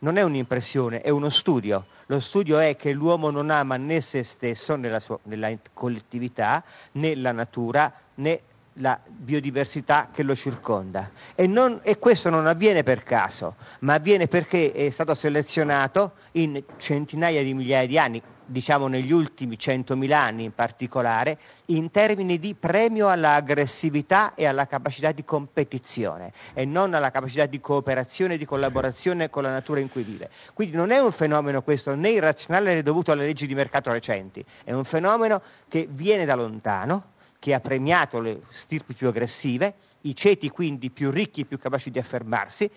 non 0.01 0.17
è 0.17 0.23
un'impressione, 0.23 1.01
è 1.01 1.11
uno 1.11 1.29
studio. 1.29 1.87
Lo 2.07 2.21
studio 2.21 2.59
è 2.59 2.77
che 2.77 2.93
l'uomo 2.93 3.31
non 3.31 3.51
ama 3.51 3.77
né 3.77 4.01
se 4.01 4.23
stesso, 4.23 4.77
nella, 4.77 5.01
sua, 5.01 5.19
nella 5.25 5.53
collettività, 5.73 6.63
né 6.93 7.15
la 7.15 7.33
natura, 7.33 7.93
né 8.17 8.41
la 8.75 8.99
biodiversità 9.05 10.09
che 10.13 10.23
lo 10.23 10.35
circonda. 10.35 11.11
E, 11.35 11.47
non, 11.47 11.81
e, 11.83 11.99
questo 11.99 12.31
non 12.31 12.47
avviene 12.47 12.83
per 12.83 13.03
caso, 13.03 13.57
ma 13.81 13.95
avviene 13.95 14.29
perché 14.29 14.73
è 14.73 14.91
stato 14.91 15.15
selezionato 15.15 16.13
in 16.33 16.63
centinaia 16.77 17.43
di 17.43 17.55
migliaia 17.55 17.87
di 17.87 17.99
anni, 17.99 18.23
diciamo 18.49 18.89
negli 18.89 19.13
ultimi 19.13 19.57
100.000 19.57 20.13
anni 20.13 20.45
in 20.45 20.55
particolare, 20.55 21.39
in 21.67 21.91
termini 21.91 22.39
di 22.39 22.55
premio 22.55 23.09
all'aggressività 23.09 24.35
e 24.35 24.47
alla 24.47 24.67
capacità 24.67 25.13
di 25.13 25.25
competizione 25.25 26.33
e 26.55 26.65
non 26.65 26.95
alla 26.95 27.11
capacità 27.11 27.47
di 27.47 27.61
cooperazione 27.61 28.35
e 28.35 28.39
di 28.39 28.47
collaborazione 28.47 29.29
con 29.29 29.43
la 29.43 29.51
natura 29.51 29.81
in 29.81 29.91
cui 29.91 30.03
vive. 30.03 30.31
Quindi 30.55 30.77
non 30.77 30.91
è 30.91 30.99
un 30.99 31.13
fenomeno 31.13 31.63
questo 31.63 31.95
né 31.95 32.11
irrazionale 32.11 32.75
né 32.75 32.83
dovuto 32.83 33.13
alle 33.13 33.27
leggi 33.27 33.47
di 33.47 33.55
mercato 33.55 33.93
recenti, 33.93 34.45
è 34.65 34.73
un 34.73 34.85
fenomeno 34.85 35.43
che 35.69 35.87
viene 35.91 36.25
da 36.25 36.35
lontano, 36.35 37.17
che 37.39 37.55
ha 37.55 37.61
premiato 37.61 38.19
le 38.21 38.41
stirpi 38.49 38.95
più 38.95 39.09
aggressive, 39.09 39.75
i 40.03 40.17
ceti 40.17 40.49
quindi 40.49 40.91
più 40.91 41.11
ricchi, 41.11 41.45
più 41.45 41.59
capaci 41.59 41.91
di 41.91 41.99
affermarsi, 41.99 42.71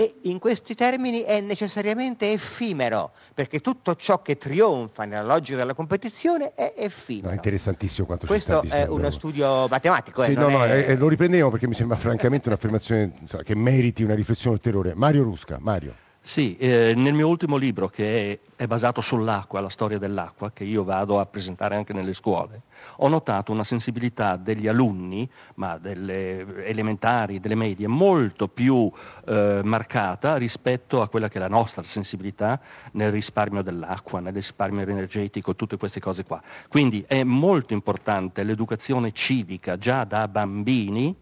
e 0.00 0.14
in 0.22 0.38
questi 0.38 0.74
termini 0.74 1.20
è 1.20 1.42
necessariamente 1.42 2.32
effimero, 2.32 3.10
perché 3.34 3.60
tutto 3.60 3.94
ciò 3.96 4.22
che 4.22 4.38
trionfa 4.38 5.04
nella 5.04 5.22
logica 5.22 5.58
della 5.58 5.74
competizione 5.74 6.54
è 6.54 6.72
effimero. 6.74 7.26
No, 7.26 7.32
è 7.32 7.34
interessantissimo 7.34 8.06
quanto 8.06 8.24
Questo 8.24 8.62
è 8.62 8.86
uno 8.86 9.10
studio 9.10 9.68
matematico. 9.68 10.22
Sì, 10.22 10.30
eh, 10.30 10.34
no, 10.36 10.48
no, 10.48 10.64
è... 10.64 10.88
eh, 10.88 10.96
lo 10.96 11.06
riprendiamo 11.06 11.50
perché 11.50 11.66
mi 11.66 11.74
sembra 11.74 11.98
francamente 11.98 12.48
un'affermazione 12.48 13.12
che 13.44 13.54
meriti 13.54 14.02
una 14.02 14.14
riflessione 14.14 14.56
ulteriore. 14.56 14.94
Mario 14.94 15.22
Rusca, 15.22 15.58
Mario. 15.60 15.94
Sì, 16.22 16.54
eh, 16.58 16.92
nel 16.94 17.14
mio 17.14 17.28
ultimo 17.28 17.56
libro 17.56 17.88
che 17.88 18.32
è, 18.32 18.62
è, 18.62 18.66
basato 18.66 19.00
sull'acqua, 19.00 19.58
la 19.60 19.70
storia 19.70 19.96
dell'acqua, 19.96 20.52
che 20.52 20.64
io 20.64 20.84
vado 20.84 21.18
a 21.18 21.24
presentare 21.24 21.76
anche 21.76 21.94
nelle 21.94 22.12
scuole, 22.12 22.60
ho 22.96 23.08
notato 23.08 23.52
una 23.52 23.64
sensibilità 23.64 24.36
degli 24.36 24.68
alunni, 24.68 25.28
ma 25.54 25.78
delle 25.78 26.66
elementari, 26.66 27.40
delle 27.40 27.54
medie, 27.54 27.86
molto 27.86 28.48
più 28.48 28.92
eh, 29.26 29.62
marcata 29.64 30.36
rispetto 30.36 31.00
a 31.00 31.08
quella 31.08 31.28
che 31.28 31.38
è 31.38 31.40
la 31.40 31.48
nostra 31.48 31.82
sensibilità 31.84 32.60
nel 32.92 33.10
risparmio 33.10 33.62
dell'acqua, 33.62 34.20
nel 34.20 34.34
risparmio 34.34 34.82
energetico, 34.82 35.56
tutte 35.56 35.78
queste 35.78 36.00
cose 36.00 36.24
qua. 36.24 36.40
Quindi 36.68 37.02
è 37.08 37.24
molto 37.24 37.72
importante 37.72 38.42
l'educazione 38.42 39.12
civica 39.12 39.78
già 39.78 40.04
da 40.04 40.28
bambini 40.28 41.16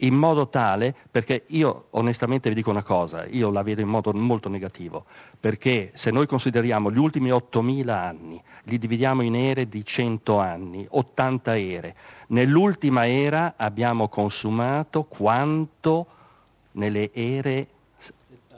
in 0.00 0.14
modo 0.14 0.48
tale, 0.48 0.94
perché 1.10 1.44
io 1.48 1.86
onestamente 1.90 2.48
vi 2.48 2.54
dico 2.54 2.70
una 2.70 2.82
cosa, 2.82 3.26
io 3.26 3.50
la 3.50 3.62
vedo 3.62 3.80
in 3.80 3.88
modo 3.88 4.12
molto 4.12 4.48
negativo, 4.48 5.04
perché 5.38 5.90
se 5.94 6.10
noi 6.10 6.26
consideriamo 6.26 6.90
gli 6.90 6.98
ultimi 6.98 7.30
8.000 7.30 7.88
anni, 7.88 8.42
li 8.64 8.78
dividiamo 8.78 9.22
in 9.22 9.34
ere 9.34 9.68
di 9.68 9.84
100 9.84 10.38
anni, 10.38 10.86
80 10.88 11.58
ere, 11.58 11.94
nell'ultima 12.28 13.08
era 13.08 13.54
abbiamo 13.56 14.08
consumato 14.08 15.04
quanto 15.04 16.06
nelle 16.72 17.10
ere 17.12 17.66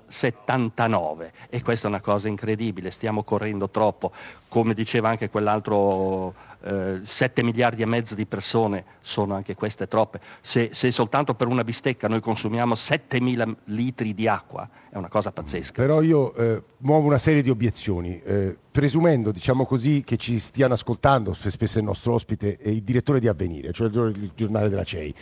79 0.06 1.32
e 1.48 1.62
questa 1.62 1.86
è 1.86 1.90
una 1.90 2.00
cosa 2.00 2.28
incredibile, 2.28 2.90
stiamo 2.90 3.22
correndo 3.22 3.70
troppo, 3.70 4.12
come 4.48 4.74
diceva 4.74 5.08
anche 5.08 5.30
quell'altro 5.30 6.34
eh, 6.64 7.00
7 7.02 7.42
miliardi 7.42 7.82
e 7.82 7.86
mezzo 7.86 8.14
di 8.14 8.26
persone 8.26 8.84
sono 9.00 9.34
anche 9.34 9.54
queste 9.54 9.88
troppe, 9.88 10.20
se, 10.40 10.70
se, 10.72 10.90
soltanto 10.90 11.34
per 11.34 11.48
una 11.48 11.64
bistecca 11.64 12.08
noi 12.08 12.20
consumiamo 12.20 12.74
7 12.74 13.20
mila 13.20 13.46
litri 13.64 14.14
di 14.14 14.28
acqua 14.28 14.68
è 14.90 14.96
una 14.96 15.08
cosa 15.08 15.32
pazzesca. 15.32 15.80
Però 15.80 16.02
io 16.02 16.34
eh, 16.34 16.62
muovo 16.78 17.06
una 17.06 17.18
serie 17.18 17.42
di 17.42 17.50
obiezioni, 17.50 18.20
eh, 18.22 18.56
presumendo 18.70 19.32
diciamo 19.32 19.64
così 19.64 20.02
che 20.04 20.16
ci 20.16 20.38
stiano 20.38 20.74
ascoltando, 20.74 21.34
spesso 21.34 21.78
il 21.78 21.84
nostro 21.84 22.14
ospite, 22.14 22.58
il 22.62 22.82
direttore 22.82 23.20
di 23.20 23.28
Avvenire, 23.28 23.72
cioè 23.72 23.88
il 23.88 24.32
giornale 24.34 24.68
della 24.68 24.84
CEI. 24.84 25.14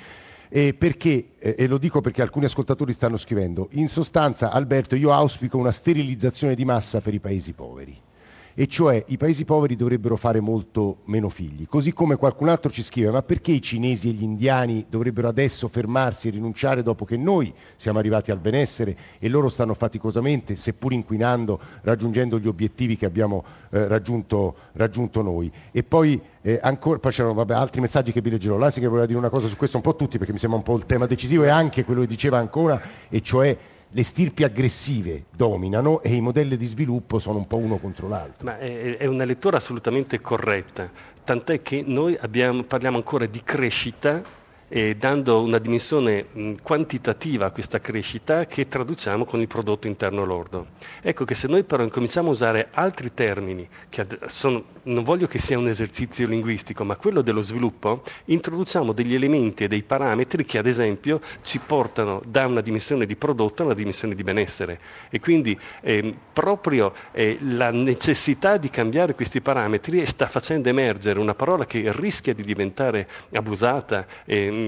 Eh, 0.52 0.74
perché, 0.74 1.34
e 1.38 1.66
lo 1.68 1.78
dico 1.78 2.00
perché 2.00 2.22
alcuni 2.22 2.46
ascoltatori 2.46 2.92
stanno 2.92 3.16
scrivendo, 3.16 3.68
in 3.72 3.88
sostanza 3.88 4.50
Alberto 4.50 4.96
io 4.96 5.12
auspico 5.12 5.56
una 5.56 5.70
sterilizzazione 5.70 6.56
di 6.56 6.64
massa 6.64 7.00
per 7.00 7.14
i 7.14 7.20
paesi 7.20 7.52
poveri 7.52 8.08
e 8.54 8.66
cioè 8.66 9.02
i 9.08 9.16
paesi 9.16 9.44
poveri 9.44 9.76
dovrebbero 9.76 10.16
fare 10.16 10.40
molto 10.40 10.98
meno 11.04 11.28
figli. 11.28 11.66
Così 11.66 11.92
come 11.92 12.16
qualcun 12.16 12.48
altro 12.48 12.70
ci 12.70 12.82
scrive, 12.82 13.10
ma 13.10 13.22
perché 13.22 13.52
i 13.52 13.62
cinesi 13.62 14.08
e 14.08 14.12
gli 14.12 14.22
indiani 14.22 14.86
dovrebbero 14.88 15.28
adesso 15.28 15.68
fermarsi 15.68 16.28
e 16.28 16.30
rinunciare 16.32 16.82
dopo 16.82 17.04
che 17.04 17.16
noi 17.16 17.52
siamo 17.76 17.98
arrivati 17.98 18.30
al 18.30 18.38
benessere 18.38 18.96
e 19.18 19.28
loro 19.28 19.48
stanno 19.48 19.74
faticosamente, 19.74 20.56
seppur 20.56 20.92
inquinando, 20.92 21.60
raggiungendo 21.82 22.38
gli 22.38 22.48
obiettivi 22.48 22.96
che 22.96 23.06
abbiamo 23.06 23.44
eh, 23.70 23.86
raggiunto, 23.86 24.54
raggiunto, 24.72 25.22
noi. 25.22 25.50
E 25.70 25.82
poi 25.82 26.20
eh, 26.42 26.58
ancora, 26.62 26.98
poi 26.98 27.12
c'erano 27.12 27.34
vabbè, 27.34 27.54
altri 27.54 27.80
messaggi 27.80 28.12
che 28.12 28.20
vi 28.20 28.30
leggerò. 28.30 28.56
L'Ansi 28.56 28.80
che 28.80 28.86
voleva 28.86 29.06
dire 29.06 29.18
una 29.18 29.28
cosa 29.28 29.48
su 29.48 29.56
questo, 29.56 29.76
un 29.76 29.82
po' 29.82 29.96
tutti, 29.96 30.18
perché 30.18 30.32
mi 30.32 30.38
sembra 30.38 30.58
un 30.58 30.64
po' 30.64 30.76
il 30.76 30.86
tema 30.86 31.06
decisivo, 31.06 31.44
e 31.44 31.48
anche 31.48 31.84
quello 31.84 32.00
che 32.00 32.06
diceva 32.06 32.38
ancora, 32.38 32.80
e 33.08 33.20
cioè 33.20 33.56
le 33.92 34.02
stirpi 34.04 34.44
aggressive 34.44 35.24
dominano 35.34 36.00
e 36.02 36.14
i 36.14 36.20
modelli 36.20 36.56
di 36.56 36.66
sviluppo 36.66 37.18
sono 37.18 37.38
un 37.38 37.46
po' 37.46 37.56
uno 37.56 37.78
contro 37.78 38.08
l'altro. 38.08 38.44
Ma 38.44 38.58
è, 38.58 38.96
è 38.96 39.06
una 39.06 39.24
lettura 39.24 39.56
assolutamente 39.56 40.20
corretta, 40.20 40.88
tant'è 41.24 41.60
che 41.62 41.82
noi 41.84 42.16
abbiamo, 42.18 42.62
parliamo 42.62 42.96
ancora 42.96 43.26
di 43.26 43.42
crescita 43.42 44.38
e 44.72 44.94
dando 44.94 45.42
una 45.42 45.58
dimensione 45.58 46.26
mh, 46.30 46.52
quantitativa 46.62 47.46
a 47.46 47.50
questa 47.50 47.80
crescita 47.80 48.46
che 48.46 48.68
traduciamo 48.68 49.24
con 49.24 49.40
il 49.40 49.48
prodotto 49.48 49.88
interno 49.88 50.24
lordo. 50.24 50.68
Ecco 51.02 51.24
che 51.24 51.34
se 51.34 51.48
noi 51.48 51.64
però 51.64 51.82
incominciamo 51.82 52.28
a 52.28 52.30
usare 52.30 52.68
altri 52.70 53.12
termini, 53.12 53.68
che 53.88 54.06
sono, 54.26 54.62
non 54.84 55.02
voglio 55.02 55.26
che 55.26 55.40
sia 55.40 55.58
un 55.58 55.66
esercizio 55.66 56.28
linguistico, 56.28 56.84
ma 56.84 56.94
quello 56.94 57.20
dello 57.20 57.42
sviluppo, 57.42 58.04
introduciamo 58.26 58.92
degli 58.92 59.14
elementi 59.14 59.64
e 59.64 59.68
dei 59.68 59.82
parametri 59.82 60.44
che 60.44 60.58
ad 60.58 60.68
esempio 60.68 61.20
ci 61.42 61.58
portano 61.58 62.22
da 62.24 62.46
una 62.46 62.60
dimensione 62.60 63.06
di 63.06 63.16
prodotto 63.16 63.62
a 63.62 63.64
una 63.64 63.74
dimensione 63.74 64.14
di 64.14 64.22
benessere. 64.22 64.78
E 65.10 65.18
quindi 65.18 65.58
ehm, 65.80 66.16
proprio 66.32 66.92
eh, 67.10 67.38
la 67.40 67.72
necessità 67.72 68.56
di 68.56 68.70
cambiare 68.70 69.16
questi 69.16 69.40
parametri 69.40 70.06
sta 70.06 70.26
facendo 70.26 70.68
emergere 70.68 71.18
una 71.18 71.34
parola 71.34 71.66
che 71.66 71.90
rischia 71.92 72.34
di 72.34 72.44
diventare 72.44 73.08
abusata 73.32 74.06
ehm, 74.24 74.59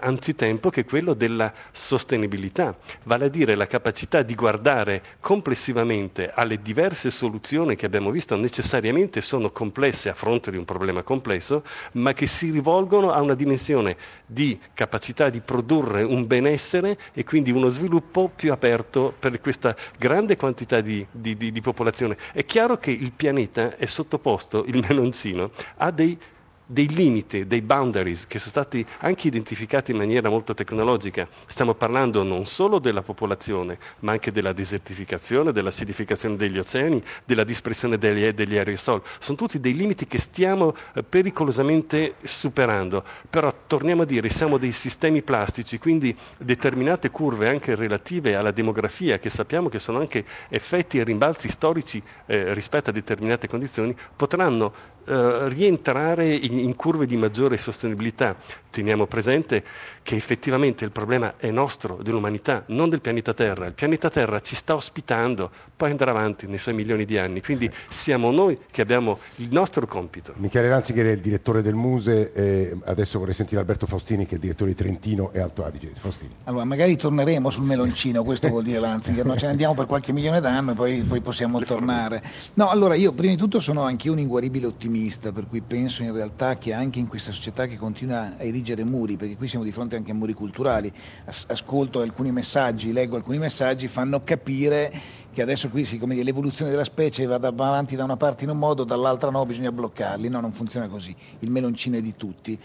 anzitempo, 0.00 0.70
che 0.70 0.82
è 0.82 0.84
quello 0.84 1.14
della 1.14 1.52
sostenibilità, 1.70 2.76
vale 3.04 3.26
a 3.26 3.28
dire 3.28 3.54
la 3.54 3.66
capacità 3.66 4.22
di 4.22 4.34
guardare 4.34 5.02
complessivamente 5.20 6.30
alle 6.32 6.60
diverse 6.62 7.10
soluzioni 7.10 7.76
che 7.76 7.86
abbiamo 7.86 8.10
visto 8.10 8.36
necessariamente 8.36 9.20
sono 9.20 9.50
complesse 9.50 10.08
a 10.08 10.14
fronte 10.14 10.50
di 10.50 10.56
un 10.56 10.64
problema 10.64 11.02
complesso, 11.02 11.64
ma 11.92 12.12
che 12.12 12.26
si 12.26 12.50
rivolgono 12.50 13.12
a 13.12 13.20
una 13.20 13.34
dimensione 13.34 13.96
di 14.26 14.58
capacità 14.74 15.28
di 15.28 15.40
produrre 15.40 16.02
un 16.02 16.26
benessere 16.26 16.98
e 17.12 17.24
quindi 17.24 17.50
uno 17.50 17.68
sviluppo 17.68 18.30
più 18.34 18.52
aperto 18.52 19.14
per 19.18 19.40
questa 19.40 19.74
grande 19.98 20.36
quantità 20.36 20.80
di, 20.80 21.06
di, 21.10 21.36
di, 21.36 21.52
di 21.52 21.60
popolazione. 21.60 22.16
È 22.32 22.44
chiaro 22.44 22.76
che 22.76 22.90
il 22.90 23.12
pianeta 23.12 23.76
è 23.76 23.86
sottoposto, 23.86 24.64
il 24.66 24.84
meloncino, 24.86 25.50
a 25.76 25.90
dei 25.90 26.18
dei 26.66 26.88
limiti, 26.88 27.46
dei 27.46 27.62
boundaries 27.62 28.26
che 28.26 28.38
sono 28.38 28.50
stati 28.50 28.84
anche 28.98 29.28
identificati 29.28 29.92
in 29.92 29.98
maniera 29.98 30.28
molto 30.28 30.52
tecnologica. 30.52 31.28
Stiamo 31.46 31.74
parlando 31.74 32.24
non 32.24 32.44
solo 32.44 32.80
della 32.80 33.02
popolazione, 33.02 33.78
ma 34.00 34.12
anche 34.12 34.32
della 34.32 34.52
desertificazione, 34.52 35.52
dell'acidificazione 35.52 36.36
degli 36.36 36.58
oceani, 36.58 37.02
della 37.24 37.44
dispersione 37.44 37.98
degli, 37.98 38.28
degli 38.32 38.56
aerosol. 38.56 39.02
Sono 39.20 39.36
tutti 39.36 39.60
dei 39.60 39.74
limiti 39.74 40.06
che 40.06 40.18
stiamo 40.18 40.74
eh, 40.94 41.02
pericolosamente 41.04 42.14
superando. 42.22 43.04
Però 43.30 43.52
torniamo 43.66 44.02
a 44.02 44.06
dire, 44.06 44.28
siamo 44.28 44.58
dei 44.58 44.72
sistemi 44.72 45.22
plastici, 45.22 45.78
quindi 45.78 46.16
determinate 46.36 47.10
curve 47.10 47.48
anche 47.48 47.76
relative 47.76 48.34
alla 48.34 48.50
demografia, 48.50 49.18
che 49.18 49.30
sappiamo 49.30 49.68
che 49.68 49.78
sono 49.78 49.98
anche 50.00 50.24
effetti 50.48 50.98
e 50.98 51.04
rimbalzi 51.04 51.48
storici 51.48 52.02
eh, 52.26 52.52
rispetto 52.54 52.90
a 52.90 52.92
determinate 52.92 53.46
condizioni, 53.46 53.94
potranno 54.16 54.94
eh, 55.08 55.48
rientrare 55.48 56.34
in, 56.34 56.55
in, 56.58 56.74
curve 56.76 57.06
di 57.06 57.16
maggiore 57.16 57.56
sostenibilità. 57.56 58.36
Teniamo 58.70 59.06
presente 59.06 59.64
che 60.02 60.16
effettivamente 60.16 60.84
il 60.84 60.90
problema 60.90 61.34
è 61.36 61.50
nostro, 61.50 61.98
dell'umanità, 62.02 62.64
non 62.68 62.88
del 62.88 63.00
pianeta 63.00 63.32
Terra. 63.32 63.66
Il 63.66 63.72
pianeta 63.72 64.10
Terra 64.10 64.40
ci 64.40 64.54
sta 64.54 64.74
ospitando, 64.74 65.50
poi 65.74 65.90
andrà 65.90 66.10
avanti 66.10 66.46
nei 66.46 66.58
suoi 66.58 66.74
milioni 66.74 67.04
di 67.04 67.16
anni, 67.16 67.40
quindi 67.42 67.70
siamo 67.88 68.30
noi 68.30 68.58
che 68.70 68.82
abbiamo 68.82 69.18
il 69.36 69.48
nostro 69.50 69.86
compito. 69.86 70.34
Michele 70.36 70.68
Ranzigher 70.68 71.06
è 71.06 71.12
il 71.12 71.20
direttore 71.20 71.62
del 71.62 71.74
Muse, 71.74 72.32
e 72.32 72.76
adesso 72.84 73.18
vorrei 73.18 73.34
sentire 73.34 73.60
Alberto 73.60 73.86
Faustini 73.86 74.24
che 74.24 74.32
è 74.32 74.34
il 74.34 74.40
direttore 74.40 74.70
di 74.70 74.76
Trentino 74.76 75.32
e 75.32 75.40
Alto 75.40 75.64
Adige. 75.64 75.92
Faustini. 75.94 76.34
Allora, 76.44 76.64
magari 76.64 76.96
torneremo 76.96 77.50
sul 77.50 77.64
meloncino, 77.64 78.22
questo 78.22 78.48
vuol 78.48 78.62
dire 78.62 78.78
Ranzigher, 78.80 79.24
no? 79.24 79.36
ce 79.36 79.46
ne 79.46 79.52
andiamo 79.52 79.74
per 79.74 79.86
qualche 79.86 80.12
milione 80.12 80.40
d'anni 80.40 80.72
e 80.72 80.74
poi, 80.74 81.00
poi 81.02 81.20
possiamo 81.20 81.60
tornare. 81.60 82.22
No, 82.54 82.68
allora 82.68 82.94
io 82.94 83.12
prima 83.12 83.32
di 83.32 83.38
tutto 83.38 83.58
sono 83.58 83.82
anche 83.82 84.08
un 84.08 84.18
inguaribile 84.18 84.66
ottimista, 84.66 85.32
per 85.32 85.46
cui 85.48 85.60
penso 85.60 86.02
in 86.02 86.12
realtà 86.12 86.45
che 86.54 86.72
anche 86.72 86.98
in 86.98 87.08
questa 87.08 87.32
società 87.32 87.66
che 87.66 87.76
continua 87.76 88.36
a 88.38 88.42
erigere 88.42 88.84
muri, 88.84 89.16
perché 89.16 89.36
qui 89.36 89.48
siamo 89.48 89.64
di 89.64 89.72
fronte 89.72 89.96
anche 89.96 90.12
a 90.12 90.14
muri 90.14 90.32
culturali, 90.32 90.92
ascolto 91.24 92.00
alcuni 92.00 92.30
messaggi, 92.30 92.92
leggo 92.92 93.16
alcuni 93.16 93.38
messaggi, 93.38 93.88
fanno 93.88 94.22
capire 94.22 94.92
che 95.36 95.42
adesso 95.42 95.68
qui 95.68 95.84
siccome 95.84 96.22
l'evoluzione 96.22 96.70
della 96.70 96.82
specie 96.82 97.26
va 97.26 97.34
avanti 97.34 97.94
da 97.94 98.04
una 98.04 98.16
parte 98.16 98.44
in 98.44 98.50
un 98.50 98.56
modo, 98.56 98.84
dall'altra 98.84 99.28
no, 99.28 99.44
bisogna 99.44 99.70
bloccarli, 99.70 100.30
no, 100.30 100.40
non 100.40 100.52
funziona 100.52 100.88
così, 100.88 101.14
il 101.40 101.50
meloncino 101.50 101.98
è 101.98 102.00
di 102.00 102.16
tutti. 102.16 102.58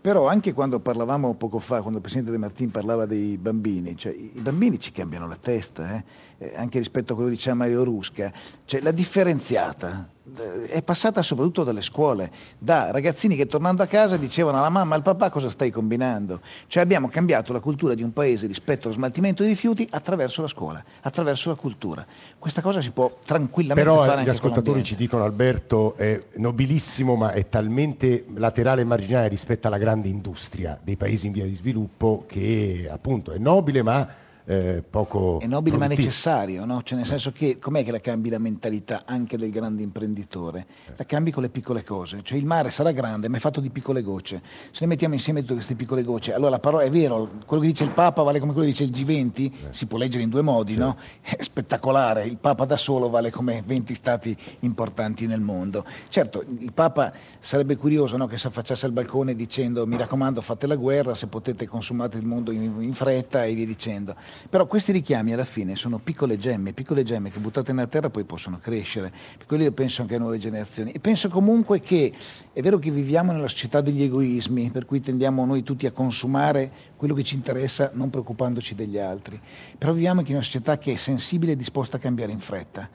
Però 0.00 0.26
anche 0.26 0.52
quando 0.52 0.80
parlavamo 0.80 1.34
poco 1.34 1.60
fa, 1.60 1.80
quando 1.80 1.96
il 1.96 2.00
Presidente 2.00 2.32
De 2.32 2.38
Martin 2.38 2.72
parlava 2.72 3.06
dei 3.06 3.36
bambini, 3.36 3.96
cioè, 3.96 4.12
i 4.12 4.40
bambini 4.40 4.80
ci 4.80 4.90
cambiano 4.90 5.28
la 5.28 5.38
testa, 5.40 5.94
eh? 5.94 6.04
Eh, 6.38 6.52
anche 6.56 6.78
rispetto 6.78 7.12
a 7.12 7.14
quello 7.14 7.30
che 7.30 7.36
diceva 7.36 7.54
Mario 7.54 7.82
Rusca, 7.84 8.32
cioè, 8.64 8.80
la 8.80 8.90
differenziata 8.90 10.08
eh, 10.36 10.66
è 10.66 10.82
passata 10.82 11.22
soprattutto 11.22 11.64
dalle 11.64 11.82
scuole, 11.82 12.30
da 12.58 12.90
ragazzini 12.90 13.36
che 13.36 13.46
tornando 13.46 13.82
a 13.82 13.86
casa 13.86 14.16
dicevano 14.16 14.58
alla 14.58 14.68
mamma 14.68 14.94
e 14.94 14.98
al 14.98 15.02
papà 15.02 15.30
cosa 15.30 15.48
stai 15.48 15.70
combinando. 15.70 16.40
Cioè 16.66 16.82
abbiamo 16.82 17.08
cambiato 17.08 17.52
la 17.52 17.60
cultura 17.60 17.94
di 17.94 18.02
un 18.02 18.12
paese 18.12 18.46
rispetto 18.46 18.88
allo 18.88 18.96
smaltimento 18.96 19.42
dei 19.42 19.52
rifiuti 19.52 19.86
attraverso 19.90 20.42
la 20.42 20.48
scuola, 20.48 20.84
attraverso 21.00 21.48
la 21.48 21.54
cultura. 21.54 22.04
Questa 22.38 22.60
cosa 22.60 22.80
si 22.80 22.90
può 22.90 23.18
tranquillamente 23.24 23.90
Però, 23.90 24.04
fare 24.04 24.20
eh, 24.20 24.24
gli 24.24 24.28
ascoltatori 24.28 24.84
ci 24.84 24.94
dicono 24.94 25.24
Alberto 25.24 25.96
è 25.96 26.22
nobilissimo 26.34 27.16
ma 27.16 27.32
è 27.32 27.48
talmente 27.48 28.24
laterale 28.34 28.82
e 28.82 28.84
marginale 28.84 29.28
rispetto 29.28 29.66
alla 29.66 29.78
grande 29.78 30.08
industria 30.08 30.78
dei 30.80 30.96
paesi 30.96 31.26
in 31.26 31.32
via 31.32 31.44
di 31.44 31.56
sviluppo 31.56 32.24
che 32.26 32.88
appunto 32.90 33.32
è 33.32 33.38
nobile 33.38 33.82
ma 33.82 34.08
eh, 34.46 34.82
poco 34.88 35.40
È 35.40 35.46
nobile 35.46 35.76
ma 35.76 35.86
necessario, 35.86 36.64
no? 36.64 36.82
cioè 36.84 36.96
nel 36.96 37.06
senso 37.06 37.32
che 37.32 37.58
com'è 37.58 37.82
che 37.82 37.90
la 37.90 38.00
cambi 38.00 38.30
la 38.30 38.38
mentalità 38.38 39.02
anche 39.04 39.36
del 39.36 39.50
grande 39.50 39.82
imprenditore? 39.82 40.66
La 40.96 41.04
cambi 41.04 41.32
con 41.32 41.42
le 41.42 41.48
piccole 41.48 41.82
cose, 41.82 42.20
cioè 42.22 42.38
il 42.38 42.46
mare 42.46 42.70
sarà 42.70 42.92
grande 42.92 43.28
ma 43.28 43.38
è 43.38 43.40
fatto 43.40 43.60
di 43.60 43.70
piccole 43.70 44.02
gocce, 44.02 44.40
se 44.70 44.78
ne 44.82 44.86
mettiamo 44.86 45.14
insieme 45.14 45.40
tutte 45.40 45.54
queste 45.54 45.74
piccole 45.74 46.04
gocce, 46.04 46.32
allora 46.32 46.50
la 46.50 46.58
parola 46.60 46.84
è 46.84 46.90
vero, 46.90 47.28
quello 47.44 47.62
che 47.62 47.68
dice 47.68 47.84
il 47.84 47.90
Papa 47.90 48.22
vale 48.22 48.38
come 48.38 48.52
quello 48.52 48.68
che 48.68 48.72
dice 48.72 48.84
il 48.84 48.90
G20, 48.90 49.70
si 49.70 49.86
può 49.86 49.98
leggere 49.98 50.22
in 50.22 50.30
due 50.30 50.42
modi, 50.42 50.74
sì. 50.74 50.78
no? 50.78 50.96
È 51.20 51.42
spettacolare, 51.42 52.24
il 52.24 52.36
Papa 52.36 52.64
da 52.64 52.76
solo 52.76 53.10
vale 53.10 53.30
come 53.30 53.62
20 53.66 53.94
stati 53.94 54.36
importanti 54.60 55.26
nel 55.26 55.40
mondo. 55.40 55.84
Certo, 56.08 56.44
il 56.58 56.72
Papa 56.72 57.12
sarebbe 57.40 57.76
curioso 57.76 58.16
no? 58.16 58.26
che 58.26 58.38
si 58.38 58.46
affacciasse 58.46 58.86
al 58.86 58.92
balcone 58.92 59.34
dicendo 59.34 59.86
mi 59.86 59.96
raccomando 59.96 60.40
fate 60.40 60.66
la 60.68 60.76
guerra, 60.76 61.14
se 61.14 61.26
potete 61.26 61.66
consumate 61.66 62.16
il 62.16 62.26
mondo 62.26 62.52
in, 62.52 62.80
in 62.80 62.94
fretta 62.94 63.44
e 63.44 63.54
via 63.54 63.66
dicendo. 63.66 64.14
Però 64.48 64.66
questi 64.66 64.92
richiami 64.92 65.32
alla 65.32 65.44
fine 65.44 65.76
sono 65.76 65.98
piccole 65.98 66.36
gemme, 66.38 66.72
piccole 66.72 67.02
gemme 67.02 67.30
che 67.30 67.38
buttate 67.38 67.72
nella 67.72 67.86
terra 67.86 68.10
poi 68.10 68.24
possono 68.24 68.58
crescere. 68.58 69.12
Per 69.36 69.46
quello 69.46 69.64
io 69.64 69.72
penso 69.72 70.02
anche 70.02 70.14
a 70.14 70.18
nuove 70.18 70.38
generazioni. 70.38 70.92
E 70.92 71.00
penso 71.00 71.28
comunque 71.28 71.80
che 71.80 72.12
è 72.52 72.60
vero 72.60 72.78
che 72.78 72.90
viviamo 72.90 73.32
nella 73.32 73.48
società 73.48 73.80
degli 73.80 74.02
egoismi, 74.02 74.70
per 74.70 74.84
cui 74.84 75.00
tendiamo 75.00 75.44
noi 75.44 75.62
tutti 75.62 75.86
a 75.86 75.92
consumare 75.92 76.72
quello 76.96 77.14
che 77.14 77.24
ci 77.24 77.34
interessa 77.34 77.90
non 77.92 78.10
preoccupandoci 78.10 78.74
degli 78.74 78.98
altri. 78.98 79.40
Però 79.76 79.92
viviamo 79.92 80.20
anche 80.20 80.30
in 80.30 80.36
una 80.36 80.44
società 80.44 80.78
che 80.78 80.92
è 80.92 80.96
sensibile 80.96 81.52
e 81.52 81.56
disposta 81.56 81.96
a 81.96 82.00
cambiare 82.00 82.32
in 82.32 82.40
fretta. 82.40 82.88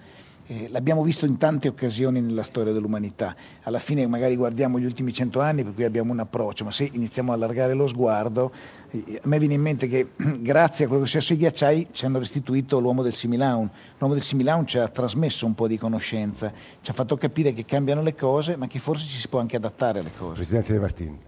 Eh, 0.48 0.68
l'abbiamo 0.70 1.04
visto 1.04 1.26
in 1.26 1.38
tante 1.38 1.68
occasioni 1.68 2.20
nella 2.20 2.44
storia 2.44 2.74
dell'umanità. 2.74 3.36
Alla 3.64 3.80
fine 3.80 4.06
magari 4.08 4.36
guardiamo 4.36 4.80
gli 4.80 4.86
ultimi 4.86 5.14
cento 5.14 5.40
anni 5.40 5.64
per 5.64 5.74
cui 5.74 5.84
abbiamo 5.84 6.12
un 6.12 6.20
approccio, 6.20 6.64
ma 6.64 6.72
se 6.72 6.90
iniziamo 6.92 7.32
a 7.32 7.36
allargare 7.36 7.74
lo 7.74 7.88
sguardo, 7.88 8.52
eh, 8.90 9.20
a 9.24 9.28
me 9.28 9.40
viene 9.40 9.54
in 9.54 9.62
mente 9.62 9.88
che 9.88 10.12
grazie 10.40 10.86
a 10.86 10.88
quello 10.88 11.04
che 11.04 11.10
è 11.10 11.12
successo 11.12 11.34
ai 11.34 11.40
ghiacciai 11.40 11.88
ci 11.92 12.06
hanno 12.06 12.20
restituito 12.20 12.80
l'uomo 12.80 13.02
del 13.02 13.14
Similaun. 13.14 13.70
L'uomo 13.98 14.14
del 14.14 14.24
Similaun 14.24 14.66
ci 14.68 14.78
ha 14.78 14.88
trasmesso 14.88 15.46
un 15.46 15.56
po' 15.56 15.68
di 15.68 15.78
conoscenza, 15.78 16.52
ci 16.82 16.92
ha 16.92 16.94
fatto 16.94 17.16
capire 17.18 17.54
che 17.54 17.64
cambiano 17.64 18.02
le 18.02 18.16
cose, 18.16 18.56
ma 18.56 18.68
che 18.68 18.80
forse 18.80 19.08
ci 19.08 19.18
si 19.18 19.28
può 19.28 19.40
anche 19.40 19.56
adattare 19.56 20.00
alle 20.00 20.12
cose. 20.18 20.36
Presidente 20.36 20.74
De 20.74 20.80
Martini. 20.80 21.20